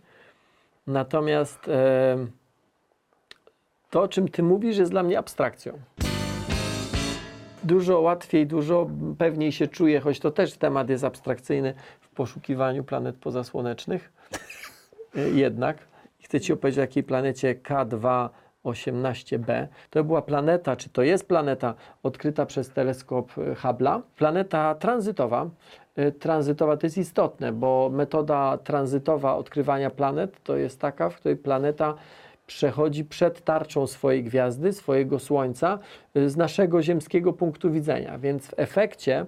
Natomiast 0.86 1.68
e, 1.68 2.16
to, 3.90 4.02
o 4.02 4.08
czym 4.08 4.28
ty 4.28 4.42
mówisz, 4.42 4.76
jest 4.76 4.90
dla 4.90 5.02
mnie 5.02 5.18
abstrakcją. 5.18 5.78
Dużo 7.64 8.00
łatwiej, 8.00 8.46
dużo 8.46 8.90
pewniej 9.18 9.52
się 9.52 9.68
czuję, 9.68 10.00
choć 10.00 10.20
to 10.20 10.30
też 10.30 10.52
temat 10.52 10.90
jest 10.90 11.04
abstrakcyjny 11.04 11.74
w 12.00 12.08
poszukiwaniu 12.08 12.84
planet 12.84 13.16
pozasłonecznych. 13.16 14.12
E, 15.16 15.30
Jednak 15.30 15.78
chcę 16.20 16.40
Ci 16.40 16.52
opowiedzieć 16.52 16.78
o 16.78 16.80
jakiej 16.80 17.02
planecie 17.02 17.54
K2-18b. 18.66 19.66
To 19.90 20.04
była 20.04 20.22
planeta, 20.22 20.76
czy 20.76 20.88
to 20.88 21.02
jest 21.02 21.28
planeta 21.28 21.74
odkryta 22.02 22.46
przez 22.46 22.70
teleskop 22.70 23.38
e, 23.38 23.54
Hubble'a. 23.54 24.00
Planeta 24.16 24.74
tranzytowa. 24.74 25.50
E, 25.96 26.12
Tranzytowa 26.12 26.76
to 26.76 26.86
jest 26.86 26.98
istotne, 26.98 27.52
bo 27.52 27.90
metoda 27.92 28.58
tranzytowa 28.58 29.36
odkrywania 29.36 29.90
planet 29.90 30.42
to 30.44 30.56
jest 30.56 30.80
taka, 30.80 31.10
w 31.10 31.16
której 31.16 31.36
planeta 31.36 31.94
przechodzi 32.46 33.04
przed 33.04 33.44
tarczą 33.44 33.86
swojej 33.86 34.24
gwiazdy, 34.24 34.72
swojego 34.72 35.18
Słońca 35.18 35.78
y, 36.16 36.30
z 36.30 36.36
naszego 36.36 36.82
ziemskiego 36.82 37.32
punktu 37.32 37.70
widzenia. 37.70 38.18
Więc 38.18 38.46
w 38.46 38.54
efekcie 38.56 39.26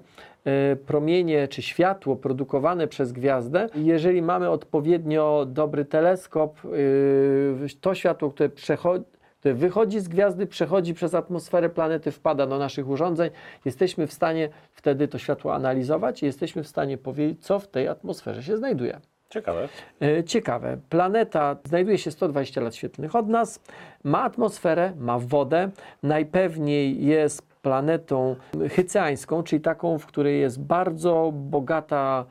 y, 0.73 0.76
promienie 0.76 1.49
czy 1.49 1.62
światło 1.62 2.16
produkowane 2.16 2.88
przez 2.88 3.12
gwiazdę, 3.12 3.68
jeżeli 3.75 4.23
mamy 4.23 4.50
odpowiednio 4.50 5.47
dobry 5.49 5.85
teleskop, 5.85 6.64
y, 6.64 7.68
to 7.80 7.95
światło, 7.95 8.30
które 8.30 8.49
przechodzi 8.49 9.04
które 9.38 9.54
wychodzi 9.54 10.00
z 10.00 10.09
gwiazdy, 10.09 10.47
przechodzi 10.47 10.95
przez 10.95 11.14
atmosferę 11.14 11.68
planety, 11.68 12.11
wpada 12.11 12.47
do 12.47 12.59
naszych 12.59 12.88
urządzeń, 12.88 13.30
jesteśmy 13.64 14.07
w 14.07 14.12
stanie 14.12 14.49
wtedy 14.73 15.09
to 15.09 15.18
światło 15.18 15.54
analizować 15.54 16.23
i 16.23 16.26
jesteśmy 16.26 16.62
w 16.62 16.68
stanie 16.68 16.99
powiedzieć, 16.99 17.45
co 17.45 17.59
w 17.59 17.66
tej 17.66 17.88
atmosferze 17.88 18.42
się 18.42 18.57
znajduje. 18.57 19.00
Ciekawe. 19.30 19.68
E, 20.02 20.25
Ciekawe. 20.25 20.78
Planeta 20.88 21.57
znajduje 21.64 21.99
się 21.99 22.11
120 22.11 22.61
lat 22.61 22.75
świetlnych 22.75 23.14
od 23.14 23.28
nas, 23.28 23.61
ma 24.04 24.23
atmosferę, 24.23 24.92
ma 24.99 25.18
wodę, 25.18 25.71
najpewniej 26.02 27.04
jest 27.04 27.42
planetą 27.62 28.37
hyceańską, 28.71 29.42
czyli 29.42 29.61
taką, 29.61 29.99
w 29.99 30.07
której 30.07 30.40
jest 30.40 30.62
bardzo 30.62 31.33
bogata 31.35 32.25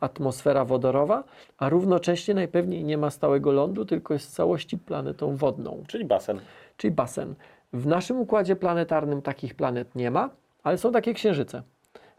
atmosfera 0.00 0.64
wodorowa, 0.64 1.24
a 1.58 1.68
równocześnie 1.68 2.34
najpewniej 2.34 2.84
nie 2.84 2.98
ma 2.98 3.10
stałego 3.10 3.52
lądu, 3.52 3.84
tylko 3.84 4.14
jest 4.14 4.26
w 4.26 4.30
całości 4.30 4.78
planetą 4.78 5.36
wodną, 5.36 5.82
Czyli 5.88 6.04
basen. 6.04 6.40
czyli 6.76 6.90
basen. 6.90 7.34
W 7.72 7.86
naszym 7.86 8.20
układzie 8.20 8.56
planetarnym 8.56 9.22
takich 9.22 9.54
planet 9.54 9.94
nie 9.94 10.10
ma, 10.10 10.30
ale 10.62 10.78
są 10.78 10.92
takie 10.92 11.14
księżyce. 11.14 11.62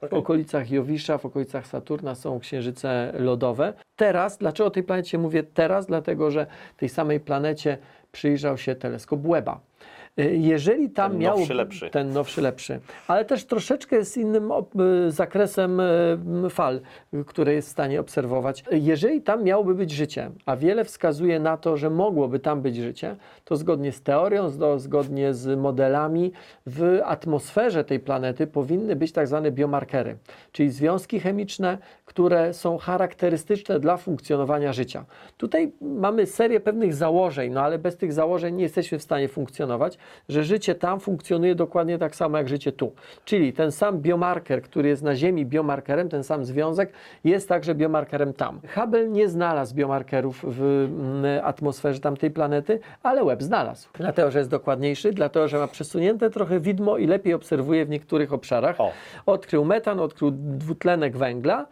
W 0.02 0.04
Okej. 0.06 0.20
okolicach 0.20 0.72
Jowisza, 0.72 1.18
w 1.18 1.26
okolicach 1.26 1.68
Saturna 1.68 2.16
są 2.16 2.40
księżyce 2.40 3.14
lodowe. 3.20 3.74
Teraz, 3.96 4.38
dlaczego 4.38 4.68
o 4.68 4.72
tej 4.72 4.84
planecie 4.84 5.18
mówię 5.18 5.44
teraz? 5.44 5.86
Dlatego, 5.86 6.32
że 6.32 6.46
tej 6.78 6.90
samej 6.90 7.20
planecie 7.20 7.78
przyjrzał 8.12 8.58
się 8.58 8.76
teleskop 8.76 9.20
Webba. 9.22 9.60
Y, 10.20 10.38
Jeżeli 10.38 10.90
tam 10.90 11.12
Ten 11.12 11.20
miał 11.20 11.38
nowszy, 11.40 11.54
lepszy. 11.54 11.90
ten 11.90 12.14
nowszy, 12.14 12.42
lepszy, 12.42 12.80
ale 13.08 13.26
też 13.26 13.46
troszeczkę 13.46 14.06
z 14.06 14.18
innym 14.18 14.52
y, 15.08 15.12
zakresem 15.12 15.80
y, 15.80 16.50
fal, 16.50 16.82
które 17.26 17.54
jest 17.54 17.68
w 17.68 17.72
stanie 17.72 18.00
obserwować. 18.00 18.64
Jeżeli 18.72 19.22
tam 19.22 19.44
miałoby 19.44 19.76
być 19.76 19.92
życie, 19.92 20.32
a 20.46 20.56
wiele 20.56 20.86
wskazuje 20.86 21.40
na 21.40 21.58
to, 21.58 21.78
że 21.78 21.90
mogłoby 21.90 22.40
tam 22.40 22.62
być 22.62 22.76
życie, 22.76 23.16
to 23.46 23.56
zgodnie 23.56 23.92
z 23.92 24.02
teorią, 24.02 24.50
zgodnie 24.78 25.34
z 25.34 25.60
modelami, 25.60 26.32
w 26.66 27.00
atmosferze 27.04 27.84
tej 27.84 28.00
planety 28.00 28.48
powinny 28.48 28.96
być 28.96 29.12
tak 29.12 29.28
zwane 29.28 29.52
biomarkery, 29.52 30.18
czyli 30.52 30.70
związki 30.70 31.20
chemiczne, 31.20 31.78
które 32.06 32.54
są 32.54 32.78
charakterystyczne 32.78 33.80
dla 33.80 33.98
funkcjonowania 33.98 34.74
życia. 34.74 35.06
Tutaj 35.38 35.72
mamy 35.82 36.26
serię 36.26 36.60
pewnych 36.60 36.94
założeń, 36.94 37.52
no 37.52 37.62
ale 37.62 37.80
bez 37.80 37.98
tych 37.98 38.14
założeń 38.14 38.56
nie 38.56 38.64
jesteśmy 38.64 39.00
w 39.00 39.04
stanie 39.04 39.28
funkcjonować, 39.28 39.98
że 40.30 40.44
życie 40.44 40.76
tam 40.76 41.00
funkcjonuje 41.00 41.56
dokładnie 41.56 41.98
tak 41.98 42.16
samo 42.16 42.38
jak 42.38 42.50
życie 42.50 42.72
tu. 42.72 42.94
Czyli 43.26 43.54
ten 43.54 43.72
sam 43.72 44.02
biomarker, 44.02 44.62
który 44.62 44.90
jest 44.90 45.04
na 45.04 45.16
Ziemi 45.16 45.46
biomarkerem, 45.46 46.10
ten 46.10 46.24
sam 46.24 46.46
związek 46.46 46.94
jest 47.24 47.50
także 47.50 47.76
biomarkerem 47.76 48.34
tam. 48.34 48.62
Hubble 48.76 49.10
nie 49.10 49.30
znalazł 49.30 49.76
biomarkerów 49.76 50.46
w 50.48 50.62
mm, 50.62 51.46
atmosferze 51.46 52.00
tamtej 52.00 52.32
planety, 52.32 52.80
ale 53.04 53.26
Webb 53.26 53.44
znalazł. 53.44 53.90
Dlatego, 53.94 54.32
że 54.32 54.40
jest 54.40 54.52
dokładniejszy, 54.52 55.12
dlatego, 55.12 55.48
że 55.48 55.58
ma 55.58 55.68
przesunięte 55.68 56.30
trochę 56.30 56.60
widmo 56.60 56.98
i 56.98 57.08
lepiej 57.08 57.34
obserwuje 57.34 57.86
w 57.86 57.90
niektórych 57.90 58.34
obszarach. 58.34 58.82
O. 58.82 58.92
Odkrył 59.26 59.66
metan, 59.66 60.00
odkrył 60.00 60.32
dwutlenek 60.32 61.18
węgla. 61.18 61.68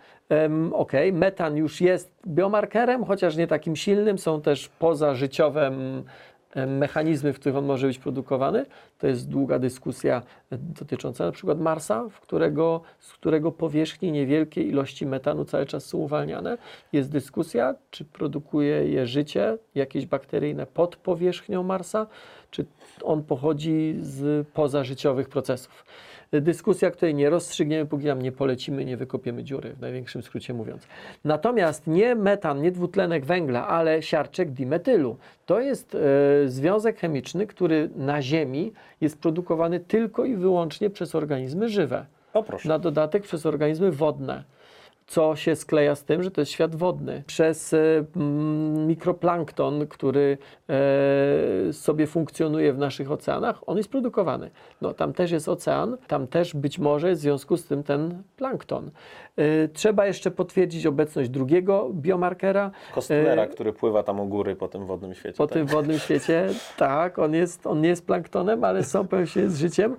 Ok, 0.72 0.92
metan 1.14 1.58
już 1.58 1.82
jest 1.82 2.14
biomarkerem, 2.28 3.06
chociaż 3.06 3.36
nie 3.36 3.48
takim 3.48 3.76
silnym. 3.76 4.18
Są 4.18 4.42
też 4.42 4.70
pozażyciowe 4.70 5.68
mm, 5.68 6.04
mechanizmy, 6.68 7.34
w 7.34 7.40
których 7.40 7.58
on 7.58 7.66
może 7.66 7.88
być 7.88 8.00
produkowany. 8.00 8.66
To 9.00 9.08
jest 9.08 9.30
długa 9.30 9.60
dyskusja 9.60 10.22
e, 10.52 10.58
dotycząca 10.58 11.26
na 11.26 11.32
przykład 11.32 11.60
Marsa, 11.60 12.10
w 12.10 12.20
którego, 12.20 12.82
z 13.00 13.14
którego 13.14 13.52
powierzchni 13.52 14.12
niewielkie 14.12 14.64
ilości 14.64 15.06
metanu 15.06 15.46
cały 15.46 15.66
czas 15.66 15.86
są 15.86 15.98
uwalniane. 15.98 16.58
Jest 16.94 17.12
dyskusja, 17.12 17.76
czy 17.92 18.06
produkuje 18.06 18.88
je 18.88 19.08
życie 19.08 19.58
jakieś 19.76 20.06
bakteryjne 20.06 20.66
pod 20.66 20.96
powierzchnią 20.96 21.64
Marsa, 21.64 22.08
czy 22.52 22.66
on 23.04 23.24
pochodzi 23.24 23.96
z 24.02 24.48
pozażyciowych 24.48 25.30
procesów. 25.30 25.86
Dyskusja, 26.32 26.92
której 26.92 27.16
nie 27.16 27.30
rozstrzygniemy, 27.30 27.86
póki 27.86 28.06
tam 28.06 28.22
nie 28.22 28.32
polecimy, 28.32 28.86
nie 28.86 28.98
wykopiemy 28.98 29.44
dziury, 29.44 29.74
w 29.74 29.82
największym 29.82 30.22
skrócie 30.22 30.54
mówiąc. 30.54 30.88
Natomiast 31.26 31.88
nie 31.88 32.16
metan, 32.16 32.62
nie 32.62 32.72
dwutlenek 32.72 33.26
węgla, 33.26 33.68
ale 33.68 34.02
siarczek 34.02 34.52
dimetylu. 34.52 35.18
To 35.46 35.60
jest 35.60 35.96
e, 35.96 36.00
związek 36.50 37.00
chemiczny, 37.00 37.48
który 37.48 37.90
na 37.96 38.22
Ziemi 38.22 38.74
jest 39.02 39.20
produkowany 39.20 39.80
tylko 39.80 40.26
i 40.26 40.36
wyłącznie 40.36 40.90
przez 40.90 41.16
organizmy 41.16 41.70
żywe. 41.70 42.06
O 42.34 42.44
proszę. 42.44 42.70
Na 42.70 42.80
dodatek 42.80 43.24
przez 43.24 43.46
organizmy 43.46 43.92
wodne. 43.92 44.44
Co 45.12 45.36
się 45.36 45.56
skleja 45.56 45.96
z 45.96 46.04
tym, 46.04 46.24
że 46.24 46.32
to 46.32 46.42
jest 46.42 46.52
świat 46.52 46.76
wodny. 46.76 47.24
Przez 47.28 47.74
e, 47.74 47.78
mm, 48.16 48.88
mikroplankton, 48.88 49.88
który 49.88 50.38
e, 50.70 51.74
sobie 51.74 52.08
funkcjonuje 52.08 52.74
w 52.74 52.78
naszych 52.78 53.12
oceanach, 53.12 53.70
on 53.70 53.78
jest 53.78 53.90
produkowany. 53.90 54.52
No, 54.82 54.94
tam 54.94 55.14
też 55.14 55.32
jest 55.32 55.50
ocean, 55.50 55.98
tam 56.08 56.28
też 56.28 56.54
być 56.54 56.80
może 56.80 57.12
w 57.12 57.18
związku 57.18 57.58
z 57.58 57.66
tym 57.66 57.84
ten 57.84 58.24
plankton. 58.38 58.92
E, 59.36 59.68
trzeba 59.68 60.06
jeszcze 60.06 60.32
potwierdzić 60.32 60.86
obecność 60.86 61.30
drugiego 61.30 61.90
biomarkera. 61.94 62.72
Kostnera, 62.94 63.44
e, 63.44 63.48
który 63.48 63.74
pływa 63.74 64.04
tam 64.04 64.20
u 64.20 64.26
góry 64.26 64.56
po 64.56 64.68
tym 64.68 64.86
wodnym 64.86 65.14
świecie. 65.14 65.38
Po 65.38 65.48
tak? 65.48 65.54
tym 65.54 65.68
wodnym 65.68 66.00
świecie, 66.00 66.48
tak, 66.78 67.20
on, 67.20 67.34
jest, 67.34 67.68
on 67.68 67.82
nie 67.82 67.90
jest 67.90 68.08
planktonem, 68.08 68.64
ale 68.64 68.84
są 68.84 69.08
pewnie 69.08 69.50
z 69.50 69.60
życiem 69.60 69.98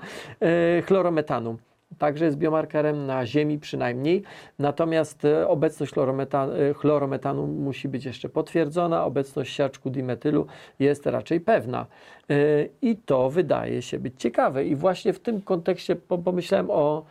chlorometanu. 0.86 1.56
Także 1.98 2.24
jest 2.24 2.36
biomarkerem 2.36 3.06
na 3.06 3.26
Ziemi 3.26 3.58
przynajmniej. 3.58 4.22
Natomiast 4.58 5.24
e, 5.24 5.48
obecność 5.48 5.92
chlorometa, 5.92 6.46
e, 6.46 6.74
chlorometanu 6.74 7.46
musi 7.46 7.88
być 7.88 8.04
jeszcze 8.04 8.28
potwierdzona. 8.28 9.04
Obecność 9.04 9.54
siarczku 9.54 9.90
dimetylu 9.90 10.46
jest 10.78 11.06
raczej 11.06 11.40
pewna. 11.40 11.86
E, 12.30 12.34
I 12.82 12.96
to 12.96 13.30
wydaje 13.30 13.82
się 13.82 13.98
być 13.98 14.14
ciekawe. 14.20 14.64
I 14.64 14.76
właśnie 14.76 15.12
w 15.12 15.20
tym 15.20 15.40
kontekście 15.42 15.96
po- 15.96 16.18
pomyślałem 16.18 16.70
o 16.70 17.04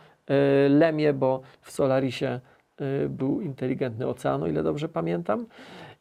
Lemie, 0.68 1.12
bo 1.12 1.40
w 1.62 1.70
Solarisie 1.70 2.40
był 3.08 3.40
inteligentny 3.40 4.06
ocean, 4.06 4.42
o 4.42 4.46
ile 4.46 4.62
dobrze 4.62 4.88
pamiętam. 4.88 5.46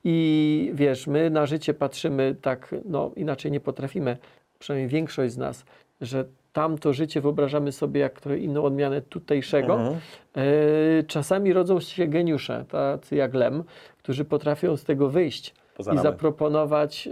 I 0.03 0.71
wiesz, 0.73 1.07
my 1.07 1.29
na 1.29 1.45
życie 1.45 1.73
patrzymy 1.73 2.35
tak, 2.41 2.75
no 2.85 3.11
inaczej 3.15 3.51
nie 3.51 3.59
potrafimy, 3.59 4.17
przynajmniej 4.59 4.89
większość 4.89 5.33
z 5.33 5.37
nas, 5.37 5.65
że 6.01 6.25
tamto 6.53 6.93
życie 6.93 7.21
wyobrażamy 7.21 7.71
sobie 7.71 8.01
jak 8.01 8.21
inną 8.39 8.63
odmianę 8.63 9.01
tutejszego. 9.01 9.73
Mhm. 9.73 9.97
E, 10.35 11.03
czasami 11.03 11.53
rodzą 11.53 11.79
się 11.79 12.07
geniusze, 12.07 12.65
tacy 12.69 13.15
jak 13.15 13.33
Lem, 13.33 13.63
którzy 13.97 14.25
potrafią 14.25 14.77
z 14.77 14.83
tego 14.83 15.09
wyjść 15.09 15.53
Poza 15.77 15.93
i 15.93 15.97
zaproponować 15.97 17.07
e, 17.07 17.11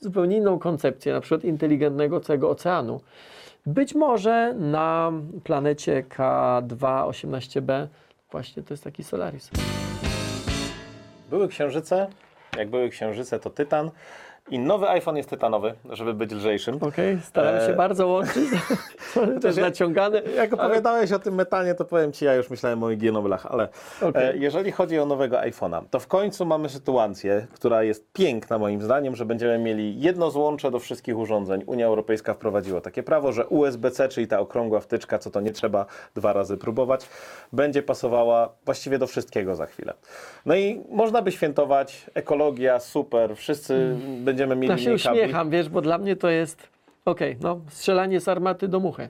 zupełnie 0.00 0.36
inną 0.36 0.58
koncepcję, 0.58 1.12
na 1.12 1.20
przykład 1.20 1.44
inteligentnego 1.44 2.20
całego 2.20 2.50
oceanu. 2.50 3.00
Być 3.66 3.94
może 3.94 4.54
na 4.54 5.12
planecie 5.44 6.04
K2-18b 6.08 7.86
właśnie 8.30 8.62
to 8.62 8.74
jest 8.74 8.84
taki 8.84 9.04
Solaris. 9.04 9.50
Były 11.30 11.48
księżyce, 11.48 12.06
jak 12.56 12.70
były 12.70 12.88
księżyce, 12.88 13.40
to 13.40 13.50
Tytan. 13.50 13.90
I 14.50 14.58
nowy 14.58 14.88
iPhone 14.88 15.16
jest 15.16 15.30
tytanowy, 15.30 15.74
żeby 15.90 16.14
być 16.14 16.32
lżejszym. 16.32 16.78
Okej, 16.80 17.18
staramy 17.24 17.58
się 17.60 17.66
E, 17.72 17.76
bardzo 17.76 18.06
łączyć. 18.08 18.44
Też 19.42 19.56
ja- 19.56 19.62
naciągany. 19.62 20.22
Jak 20.36 20.52
opowiadałeś 20.52 21.12
o 21.12 21.18
tym 21.18 21.34
metanie, 21.34 21.74
to 21.74 21.84
powiem 21.84 22.12
Ci, 22.12 22.24
ja 22.24 22.34
już 22.34 22.50
myślałem 22.50 22.82
o 22.82 22.90
Ignoblach, 22.90 23.46
ale 23.46 23.68
Okej. 24.02 24.28
e, 24.30 24.36
jeżeli 24.36 24.72
chodzi 24.72 24.98
o 24.98 25.06
nowego 25.06 25.36
iPhone'a, 25.36 25.82
to 25.90 26.00
w 26.00 26.06
końcu 26.06 26.46
mamy 26.46 26.68
sytuację, 26.68 27.46
która 27.52 27.82
jest 27.82 28.12
piękna 28.12 28.58
moim 28.58 28.82
zdaniem, 28.82 29.16
że 29.16 29.24
będziemy 29.24 29.58
mieli 29.58 30.00
jedno 30.00 30.30
złącze 30.30 30.70
do 30.70 30.78
wszystkich 30.78 31.18
urządzeń. 31.18 31.62
Unia 31.66 31.86
Europejska 31.86 32.34
wprowadziła 32.34 32.80
takie 32.80 33.02
prawo, 33.02 33.32
że 33.32 33.46
USB-C, 33.46 34.08
czyli 34.08 34.26
ta 34.26 34.40
okrągła 34.40 34.80
wtyczka, 34.80 35.18
co 35.18 35.30
to 35.30 35.40
nie 35.40 35.52
trzeba 35.52 35.86
dwa 36.14 36.32
razy 36.32 36.56
próbować, 36.56 37.08
będzie 37.52 37.82
pasowała 37.82 38.48
właściwie 38.64 38.98
do 38.98 39.06
wszystkiego 39.06 39.54
za 39.56 39.66
chwilę. 39.66 39.94
No 40.46 40.54
i 40.54 40.80
można 40.90 41.22
by 41.22 41.32
świętować, 41.32 42.06
ekologia, 42.14 42.80
super, 42.80 43.36
wszyscy 43.36 43.96
będziemy 44.18 44.39
mieli 44.46 44.68
Ja 44.68 44.78
się 44.78 44.90
mniej 44.90 44.98
kabli. 45.00 45.20
uśmiecham, 45.20 45.50
wiesz, 45.50 45.68
bo 45.68 45.80
dla 45.80 45.98
mnie 45.98 46.16
to 46.16 46.28
jest, 46.30 46.68
okej, 47.04 47.36
no, 47.40 47.60
strzelanie 47.68 48.20
z 48.20 48.28
armaty 48.28 48.68
do 48.68 48.80
muchy. 48.80 49.08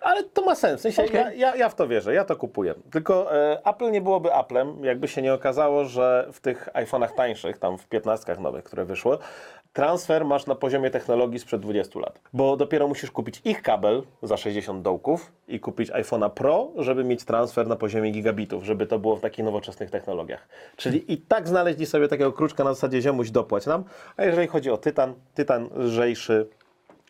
Ale 0.00 0.24
to 0.24 0.42
ma 0.42 0.54
sens. 0.54 0.80
W 0.80 0.82
sensie 0.82 1.02
Okej. 1.04 1.14
ja, 1.20 1.32
ja, 1.32 1.56
ja 1.56 1.68
w 1.68 1.74
to 1.74 1.88
wierzę, 1.88 2.14
ja 2.14 2.24
to 2.24 2.36
kupuję. 2.36 2.74
Tylko 2.92 3.34
e, 3.36 3.60
Apple 3.66 3.90
nie 3.90 4.00
byłoby 4.00 4.34
Applem, 4.34 4.84
jakby 4.84 5.08
się 5.08 5.22
nie 5.22 5.34
okazało, 5.34 5.84
że 5.84 6.28
w 6.32 6.40
tych 6.40 6.68
iPhone'ach 6.74 7.14
tańszych, 7.16 7.58
tam 7.58 7.78
w 7.78 7.88
15 7.88 8.36
nowych, 8.40 8.64
które 8.64 8.84
wyszły, 8.84 9.18
transfer 9.74 10.24
masz 10.24 10.46
na 10.46 10.54
poziomie 10.54 10.90
technologii 10.90 11.38
sprzed 11.38 11.60
20 11.60 12.00
lat. 12.00 12.18
Bo 12.32 12.56
dopiero 12.56 12.88
musisz 12.88 13.10
kupić 13.10 13.40
ich 13.44 13.62
kabel 13.62 14.02
za 14.22 14.36
60 14.36 14.82
dołków 14.82 15.32
i 15.48 15.60
kupić 15.60 15.90
iPhone'a 15.90 16.30
Pro, 16.30 16.68
żeby 16.76 17.04
mieć 17.04 17.24
transfer 17.24 17.66
na 17.66 17.76
poziomie 17.76 18.10
gigabitów, 18.10 18.64
żeby 18.64 18.86
to 18.86 18.98
było 18.98 19.16
w 19.16 19.20
takich 19.20 19.44
nowoczesnych 19.44 19.90
technologiach. 19.90 20.48
Czyli 20.76 21.12
i 21.12 21.18
tak 21.18 21.48
znaleźli 21.48 21.86
sobie 21.86 22.08
takiego 22.08 22.32
kruczka 22.32 22.64
na 22.64 22.74
zasadzie 22.74 23.02
ziomuś 23.02 23.30
dopłać 23.30 23.66
nam, 23.66 23.84
a 24.16 24.24
jeżeli 24.24 24.46
chodzi 24.46 24.70
o 24.70 24.76
Tytan, 24.76 25.14
Tytan 25.34 25.68
lżejszy, 25.76 26.48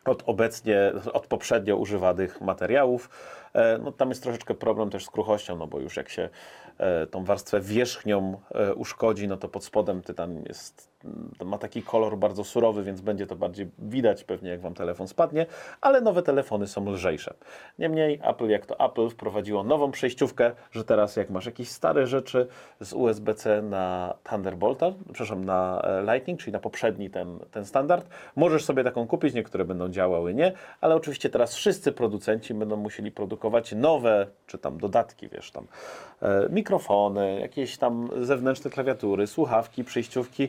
od 0.05 0.23
obecnie, 0.27 0.93
od 1.13 1.27
poprzednio 1.27 1.77
używanych 1.77 2.41
materiałów. 2.41 3.11
E, 3.55 3.79
No, 3.79 3.93
tam 3.93 4.09
jest 4.09 4.23
troszeczkę 4.23 4.55
problem 4.55 4.91
też 4.91 5.05
z 5.05 5.11
kruchością, 5.11 5.57
no 5.57 5.67
bo 5.67 5.81
już 5.81 5.97
jak 5.97 6.09
się 6.09 6.29
tą 7.11 7.25
warstwę 7.25 7.61
wierzchnią 7.61 8.41
e, 8.55 8.75
uszkodzi, 8.75 9.29
no 9.29 9.37
to 9.37 9.49
pod 9.49 9.65
spodem 9.65 10.03
tytan 10.03 10.43
jest, 10.49 10.91
mm, 11.05 11.31
ma 11.45 11.59
taki 11.59 11.83
kolor 11.83 12.19
bardzo 12.19 12.45
surowy, 12.45 12.83
więc 12.83 13.01
będzie 13.01 13.27
to 13.27 13.37
bardziej 13.37 13.71
widać 13.79 14.25
pewnie 14.25 14.51
jak 14.51 14.61
Wam 14.61 14.75
telefon 14.75 15.09
spadnie, 15.09 15.47
ale 15.81 16.01
nowe 16.01 16.23
telefony 16.23 16.67
są 16.67 16.91
lżejsze. 16.91 17.35
Niemniej 17.79 18.21
Apple 18.23 18.49
jak 18.49 18.67
to 18.67 18.91
Apple 18.91 19.09
wprowadziło 19.09 19.65
nową 19.65 19.91
przejściówkę, 19.91 20.53
że 20.71 20.85
teraz 20.85 21.17
jak 21.17 21.31
masz 21.31 21.47
jakieś 21.47 21.69
stare 21.69 22.07
rzeczy 22.07 22.47
z 22.81 22.93
USB-C 22.93 23.63
na 23.63 24.15
Thunderbolta, 24.31 24.93
przepraszam, 25.13 25.45
na 25.45 25.83
e, 25.83 26.03
Lightning, 26.13 26.41
czyli 26.41 26.53
na 26.53 26.61
poprzedni 26.61 27.11
ten, 27.11 27.39
ten 27.51 27.65
standard, 27.65 28.09
możesz 28.37 28.65
sobie 28.65 28.85
taką 28.85 29.07
kupić, 29.07 29.35
niektóre 29.35 29.65
będą 29.65 29.89
działały, 29.89 30.35
nie, 30.35 30.53
ale 30.81 30.95
oczywiście 30.95 31.31
teraz 31.31 31.55
wszyscy 31.55 31.93
producenci 31.93 32.55
będą 32.55 32.77
musieli 32.77 33.13
produkować 33.13 33.73
nowe, 33.73 34.27
czy 34.47 34.59
tam 34.59 34.79
dodatki, 34.79 35.29
wiesz, 35.29 35.51
tam 35.51 35.67
e, 36.23 36.49
mikrofony, 36.65 37.41
jakieś 37.41 37.77
tam 37.77 38.09
zewnętrzne 38.21 38.71
klawiatury, 38.71 39.27
słuchawki, 39.27 39.85
przejściówki. 39.85 40.49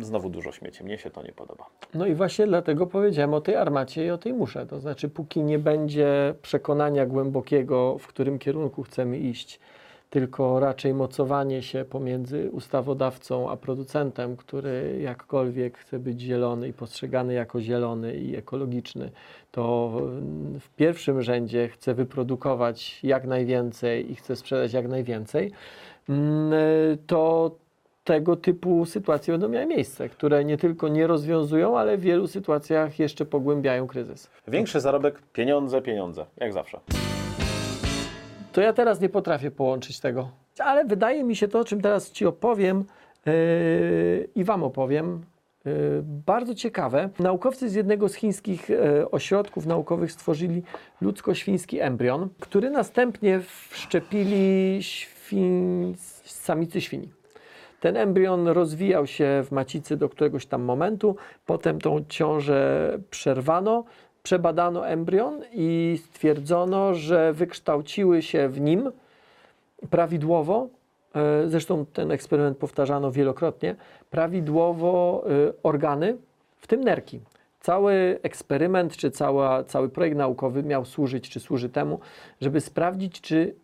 Znowu 0.00 0.30
dużo 0.30 0.52
śmieci, 0.52 0.84
mnie 0.84 0.98
się 0.98 1.10
to 1.10 1.22
nie 1.22 1.32
podoba. 1.32 1.66
No 1.94 2.06
i 2.06 2.14
właśnie 2.14 2.46
dlatego 2.46 2.86
powiedziałem 2.86 3.34
o 3.34 3.40
tej 3.40 3.56
armacie 3.56 4.06
i 4.06 4.10
o 4.10 4.18
tej 4.18 4.32
musze. 4.32 4.66
To 4.66 4.80
znaczy, 4.80 5.08
póki 5.08 5.42
nie 5.42 5.58
będzie 5.58 6.34
przekonania 6.42 7.06
głębokiego, 7.06 7.98
w 7.98 8.06
którym 8.06 8.38
kierunku 8.38 8.82
chcemy 8.82 9.18
iść, 9.18 9.60
tylko 10.10 10.60
raczej 10.60 10.94
mocowanie 10.94 11.62
się 11.62 11.84
pomiędzy 11.84 12.50
ustawodawcą 12.50 13.50
a 13.50 13.56
producentem, 13.56 14.36
który 14.36 14.98
jakkolwiek 15.02 15.78
chce 15.78 15.98
być 15.98 16.20
zielony 16.20 16.68
i 16.68 16.72
postrzegany 16.72 17.34
jako 17.34 17.60
zielony 17.60 18.14
i 18.14 18.36
ekologiczny, 18.36 19.10
to 19.50 19.92
w 20.60 20.68
pierwszym 20.76 21.22
rzędzie 21.22 21.68
chce 21.68 21.94
wyprodukować 21.94 23.04
jak 23.04 23.26
najwięcej 23.26 24.12
i 24.12 24.14
chce 24.14 24.36
sprzedać 24.36 24.72
jak 24.72 24.88
najwięcej, 24.88 25.52
mm, 26.08 26.52
to 27.06 27.50
tego 28.04 28.36
typu 28.36 28.86
sytuacje 28.86 29.34
będą 29.34 29.48
miały 29.48 29.66
miejsce, 29.66 30.08
które 30.08 30.44
nie 30.44 30.56
tylko 30.56 30.88
nie 30.88 31.06
rozwiązują, 31.06 31.78
ale 31.78 31.96
w 31.96 32.00
wielu 32.00 32.26
sytuacjach 32.26 32.98
jeszcze 32.98 33.24
pogłębiają 33.24 33.86
kryzys. 33.86 34.30
Większy 34.48 34.80
zarobek, 34.80 35.22
pieniądze, 35.32 35.82
pieniądze, 35.82 36.26
jak 36.36 36.52
zawsze. 36.52 36.80
To 38.52 38.60
ja 38.60 38.72
teraz 38.72 39.00
nie 39.00 39.08
potrafię 39.08 39.50
połączyć 39.50 40.00
tego, 40.00 40.30
ale 40.58 40.84
wydaje 40.84 41.24
mi 41.24 41.36
się 41.36 41.48
to, 41.48 41.58
o 41.58 41.64
czym 41.64 41.80
teraz 41.80 42.12
Ci 42.12 42.26
opowiem 42.26 42.84
yy, 43.26 44.28
i 44.34 44.44
Wam 44.44 44.62
opowiem, 44.62 45.24
yy, 45.64 45.72
bardzo 46.04 46.54
ciekawe. 46.54 47.08
Naukowcy 47.18 47.68
z 47.68 47.74
jednego 47.74 48.08
z 48.08 48.14
chińskich 48.14 48.68
yy, 48.68 49.10
ośrodków 49.10 49.66
naukowych 49.66 50.12
stworzyli 50.12 50.62
ludzko-świński 51.00 51.80
embrion, 51.80 52.28
który 52.40 52.70
następnie 52.70 53.40
wszczepili 53.68 54.80
samicy 56.24 56.80
świni. 56.80 57.08
Ten 57.80 57.96
embrion 57.96 58.48
rozwijał 58.48 59.06
się 59.06 59.42
w 59.44 59.52
macicy 59.52 59.96
do 59.96 60.08
któregoś 60.08 60.46
tam 60.46 60.62
momentu, 60.62 61.16
potem 61.46 61.80
tą 61.80 62.04
ciążę 62.08 62.98
przerwano, 63.10 63.84
przebadano 64.22 64.88
embrion 64.88 65.40
i 65.52 65.98
stwierdzono, 66.04 66.94
że 66.94 67.32
wykształciły 67.32 68.22
się 68.22 68.48
w 68.48 68.60
nim 68.60 68.92
prawidłowo, 69.90 70.68
e, 71.14 71.48
zresztą 71.48 71.86
ten 71.92 72.10
eksperyment 72.10 72.58
powtarzano 72.58 73.12
wielokrotnie, 73.12 73.76
prawidłowo 74.10 75.24
e, 75.48 75.52
organy, 75.62 76.16
w 76.56 76.66
tym 76.66 76.84
nerki. 76.84 77.20
Cały 77.60 78.18
eksperyment, 78.22 78.96
czy 78.96 79.10
cała, 79.10 79.64
cały 79.64 79.88
projekt 79.88 80.16
naukowy 80.16 80.62
miał 80.62 80.84
służyć, 80.84 81.30
czy 81.30 81.40
służy 81.40 81.68
temu, 81.68 82.00
żeby 82.40 82.60
sprawdzić, 82.60 83.20
czy 83.20 83.54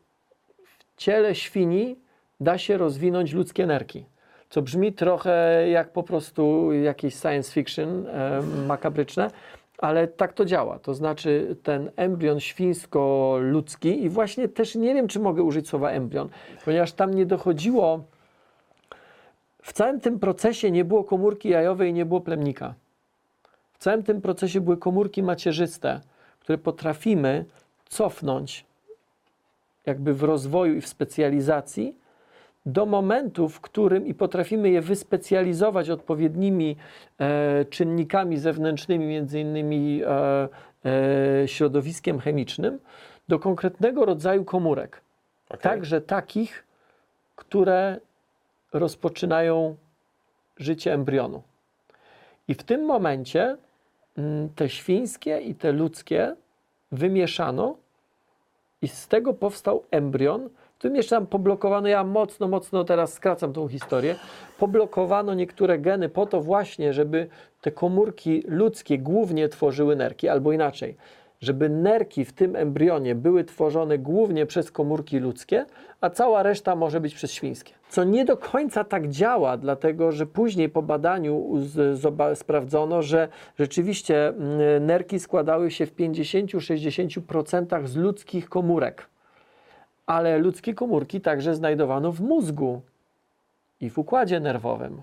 w 0.65 0.97
ciele 0.97 1.35
świni 1.35 1.97
da 2.41 2.59
się 2.59 2.77
rozwinąć 2.77 3.33
ludzkie 3.33 3.67
nerki. 3.67 4.05
Co 4.51 4.63
brzmi 4.63 4.93
trochę 4.93 5.65
jak 5.69 5.93
po 5.93 6.03
prostu 6.03 6.73
jakieś 6.73 7.15
science 7.15 7.53
fiction 7.53 8.07
e, 8.07 8.43
makabryczne, 8.67 9.31
ale 9.79 10.09
tak 10.09 10.33
to 10.33 10.45
działa. 10.45 10.79
To 10.79 10.95
znaczy 10.95 11.57
ten 11.63 11.91
embrion 11.97 12.41
świńsko-ludzki 12.41 14.05
i 14.05 14.09
właśnie 14.09 14.49
też 14.49 14.75
nie 14.75 14.95
wiem, 14.95 15.09
czy 15.09 15.21
mogę 15.21 15.43
użyć 15.43 15.69
słowa 15.69 15.91
embrion, 15.91 16.29
ponieważ 16.65 16.93
tam 16.93 17.15
nie 17.15 17.27
dochodziło, 17.27 18.05
w 19.63 19.73
całym 19.73 20.01
tym 20.01 20.19
procesie 20.19 20.71
nie 20.71 20.85
było 20.85 21.05
komórki 21.05 21.49
jajowej 21.49 21.93
nie 21.93 22.07
było 22.07 22.21
plemnika. 22.21 22.75
W 23.73 23.79
całym 23.79 24.03
tym 24.03 24.21
procesie 24.21 24.61
były 24.61 24.77
komórki 24.77 25.23
macierzyste, 25.23 26.01
które 26.41 26.59
potrafimy 26.59 27.45
cofnąć 27.89 28.65
jakby 29.87 30.15
w 30.15 30.23
rozwoju 30.23 30.75
i 30.75 30.81
w 30.81 30.89
specjalizacji 30.89 31.97
do 32.67 32.87
momentu, 32.87 33.49
w 33.49 33.61
którym 33.61 34.07
i 34.07 34.15
potrafimy 34.15 34.71
je 34.71 34.81
wyspecjalizować 34.81 35.91
odpowiednimi 35.91 36.77
e, 37.19 37.65
czynnikami 37.65 38.39
zewnętrznymi, 38.39 39.07
między 39.07 39.41
innymi 39.41 40.03
e, 40.05 40.49
e, 41.43 41.49
środowiskiem 41.49 42.21
chemicznym, 42.21 42.79
do 43.29 43.39
konkretnego 43.39 44.05
rodzaju 44.05 44.45
komórek. 44.45 45.01
Okej? 45.49 45.61
Także 45.61 46.01
takich, 46.01 46.65
które 47.37 48.01
rozpoczynają 48.73 49.77
życie 50.57 50.95
embrionu. 50.95 51.43
I 52.49 52.55
w 52.55 52.63
tym 52.63 52.85
momencie 52.85 53.57
mm, 54.19 54.49
te 54.49 54.69
świńskie 54.69 55.39
i 55.39 55.55
te 55.55 55.73
ludzkie 55.73 56.37
wymieszano 56.93 57.77
i 58.83 58.89
z 58.89 59.09
tego 59.09 59.35
powstał 59.35 59.85
embrion. 59.91 60.49
Tym 60.79 60.97
jeszcze 60.97 61.17
tam 61.17 61.27
poblokowano, 61.27 61.89
ja 61.89 62.05
mocno, 62.05 62.49
mocno 62.49 62.85
teraz 62.85 63.13
skracam 63.13 63.53
tą 63.53 63.69
historię, 63.69 64.15
poblokowano 64.59 65.35
niektóre 65.35 65.79
geny 65.79 66.09
po 66.09 66.27
to 66.27 66.41
właśnie, 66.41 66.93
żeby 66.93 67.29
te 67.61 67.71
komórki 67.71 68.43
ludzkie 68.49 68.99
głównie 68.99 69.49
tworzyły 69.49 69.97
nerki, 69.97 70.29
albo 70.29 70.53
inaczej, 70.53 70.97
żeby 71.41 71.69
nerki 71.69 72.25
w 72.25 72.33
tym 72.33 72.57
embrionie 72.57 73.15
były 73.15 73.45
tworzone 73.45 73.99
głównie 73.99 74.47
przez 74.47 74.71
komórki 74.71 75.19
ludzkie, 75.19 75.67
a 76.01 76.11
cała 76.11 76.43
reszta 76.43 76.77
może 76.77 77.01
być 77.01 77.15
przez 77.15 77.33
świńskie. 77.33 77.73
Co 77.89 78.05
nie 78.05 78.25
do 78.25 78.37
końca 78.37 78.85
tak 78.85 79.09
działa, 79.09 79.57
dlatego 79.57 80.13
że 80.13 80.27
później 80.27 80.69
po 80.69 80.83
badaniu 80.83 81.53
sprawdzono, 82.35 83.03
że 83.03 83.29
rzeczywiście 83.59 84.29
mm, 84.29 84.87
nerki 84.87 85.19
składały 85.21 85.71
się 85.71 85.87
w 85.87 85.97
50-60% 85.97 87.87
z 87.87 87.97
ludzkich 87.97 88.49
komórek. 88.49 89.16
Ale 90.07 90.39
ludzkie 90.39 90.75
komórki 90.75 91.21
także 91.21 91.55
znajdowano 91.55 92.13
w 92.13 92.21
mózgu 92.21 92.83
i 93.81 93.91
w 93.91 93.99
układzie 93.99 94.41
nerwowym. 94.41 95.03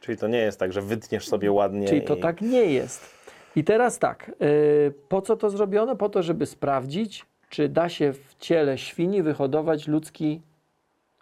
Czyli 0.00 0.18
to 0.18 0.28
nie 0.28 0.38
jest 0.38 0.60
tak, 0.60 0.72
że 0.72 0.82
wytniesz 0.82 1.28
sobie 1.28 1.52
ładnie 1.52 1.88
Czyli 1.88 2.02
to 2.02 2.16
i... 2.16 2.20
tak 2.20 2.40
nie 2.40 2.64
jest. 2.64 3.18
I 3.56 3.64
teraz 3.64 3.98
tak, 3.98 4.32
yy, 4.40 4.92
po 5.08 5.22
co 5.22 5.36
to 5.36 5.50
zrobiono? 5.50 5.96
Po 5.96 6.08
to, 6.08 6.22
żeby 6.22 6.46
sprawdzić, 6.46 7.26
czy 7.48 7.68
da 7.68 7.88
się 7.88 8.12
w 8.12 8.36
ciele 8.38 8.78
świni 8.78 9.22
wyhodować 9.22 9.88
ludzki 9.88 10.40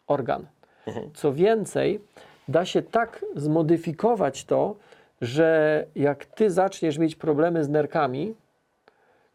organ. 0.06 0.46
Co 1.14 1.32
więcej, 1.32 2.00
da 2.48 2.64
się 2.64 2.82
tak 2.82 3.24
zmodyfikować 3.36 4.44
to, 4.44 4.76
że 5.20 5.86
jak 5.94 6.26
ty 6.26 6.50
zaczniesz 6.50 6.98
mieć 6.98 7.16
problemy 7.16 7.64
z 7.64 7.68
nerkami, 7.68 8.34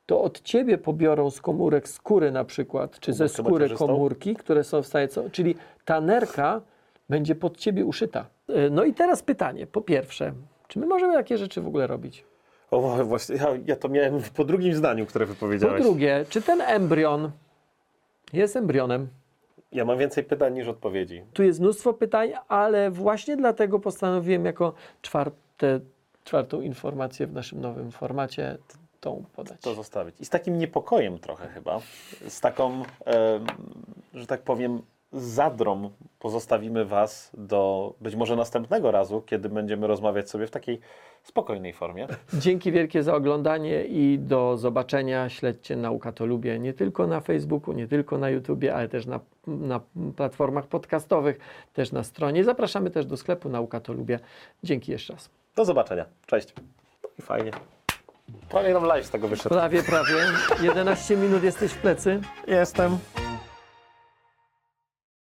to 0.06 0.22
od 0.22 0.42
ciebie 0.42 0.78
pobiorą 0.78 1.30
z 1.30 1.42
komórek 1.42 1.88
skóry 1.90 2.32
na 2.32 2.44
przykład, 2.46 3.00
czy 3.00 3.14
ze 3.14 3.30
skóry 3.30 3.70
komórki, 3.70 4.36
które 4.36 4.64
są 4.64 4.82
w 4.82 4.88
stanie, 4.88 5.08
co, 5.08 5.30
czyli 5.30 5.56
ta 5.86 6.02
nerka 6.02 6.62
będzie 7.10 7.36
pod 7.36 7.58
ciebie 7.58 7.86
uszyta. 7.86 8.26
E, 8.50 8.70
No 8.70 8.84
i 8.84 8.94
teraz 8.94 9.24
pytanie, 9.24 9.68
po 9.68 9.82
pierwsze, 9.82 10.34
czy 10.68 10.80
my 10.80 10.86
możemy 10.86 11.14
takie 11.14 11.38
rzeczy 11.38 11.62
w 11.62 11.68
ogóle 11.68 11.88
robić? 11.88 12.26
O, 12.72 12.82
właśnie, 13.06 13.36
ja, 13.36 13.48
ja 13.66 13.76
to 13.76 13.90
miałem 13.90 14.22
po 14.36 14.44
drugim 14.46 14.74
zdaniu, 14.76 15.06
które 15.06 15.26
Po 15.26 15.34
wypowiedziałeś. 15.34 15.84
drugie, 15.84 16.26
czy 16.30 16.42
ten 16.42 16.62
embrion 16.62 17.32
jest 18.34 18.56
embrionem? 18.56 19.08
Ja 19.72 19.86
mam 19.86 19.98
więcej 19.98 20.24
pytań 20.24 20.54
niż 20.54 20.68
odpowiedzi. 20.68 21.24
Tu 21.34 21.44
jest 21.44 21.60
mnóstwo 21.60 21.94
pytań, 21.94 22.32
ale 22.48 22.92
właśnie 22.92 23.38
dlatego 23.38 23.80
postanowiłem 23.80 24.46
jako 24.46 24.74
czwarte, 25.02 25.80
czwartą 26.24 26.62
informację 26.62 27.28
w 27.28 27.34
naszym 27.34 27.62
nowym 27.62 27.92
formacie 27.92 28.58
tą 29.02 29.24
podać. 29.36 29.62
To 29.62 29.74
zostawić. 29.74 30.16
I 30.20 30.26
z 30.26 30.30
takim 30.30 30.58
niepokojem 30.58 31.20
trochę 31.20 31.48
chyba, 31.48 31.80
z 32.28 32.42
taką, 32.42 32.84
em, 33.06 33.46
że 34.14 34.28
tak 34.28 34.42
powiem, 34.42 34.82
zadrą 35.14 35.92
pozostawimy 36.20 36.86
Was 36.86 37.32
do 37.34 37.94
być 38.02 38.16
może 38.16 38.36
następnego 38.36 38.92
razu, 38.92 39.22
kiedy 39.22 39.50
będziemy 39.50 39.88
rozmawiać 39.88 40.30
sobie 40.30 40.48
w 40.48 40.52
takiej 40.52 40.80
spokojnej 41.24 41.74
formie. 41.74 42.08
Dzięki 42.34 42.72
wielkie 42.72 43.04
za 43.04 43.16
oglądanie 43.16 43.86
i 43.86 44.20
do 44.20 44.58
zobaczenia. 44.58 45.30
Śledźcie 45.30 45.76
Nauka 45.76 46.12
to 46.12 46.26
Lubię 46.26 46.60
nie 46.60 46.74
tylko 46.74 47.08
na 47.08 47.20
Facebooku, 47.20 47.74
nie 47.74 47.88
tylko 47.88 48.18
na 48.18 48.30
YouTubie, 48.30 48.76
ale 48.76 48.90
też 48.90 49.06
na, 49.06 49.20
na 49.48 49.80
platformach 50.16 50.68
podcastowych, 50.68 51.40
też 51.74 51.92
na 51.92 52.04
stronie. 52.04 52.44
Zapraszamy 52.44 52.92
też 52.92 53.06
do 53.06 53.18
sklepu 53.18 53.50
Nauka 53.50 53.80
to 53.80 53.94
Lubię. 53.94 54.20
Dzięki 54.64 54.92
jeszcze 54.92 55.14
raz. 55.14 55.30
Do 55.56 55.66
zobaczenia. 55.66 56.06
Cześć. 56.26 56.54
I 57.20 57.22
fajnie. 57.22 57.52
Prawie 58.50 58.74
nam 58.74 58.84
live 58.84 59.06
z 59.06 59.10
tego 59.10 59.28
wyszedł. 59.28 59.56
Prawie, 59.56 59.84
prawie. 59.84 60.14
11 60.70 61.18
minut 61.18 61.44
jesteś 61.44 61.72
w 61.72 61.78
plecy. 61.78 62.22
Jestem. 62.48 62.98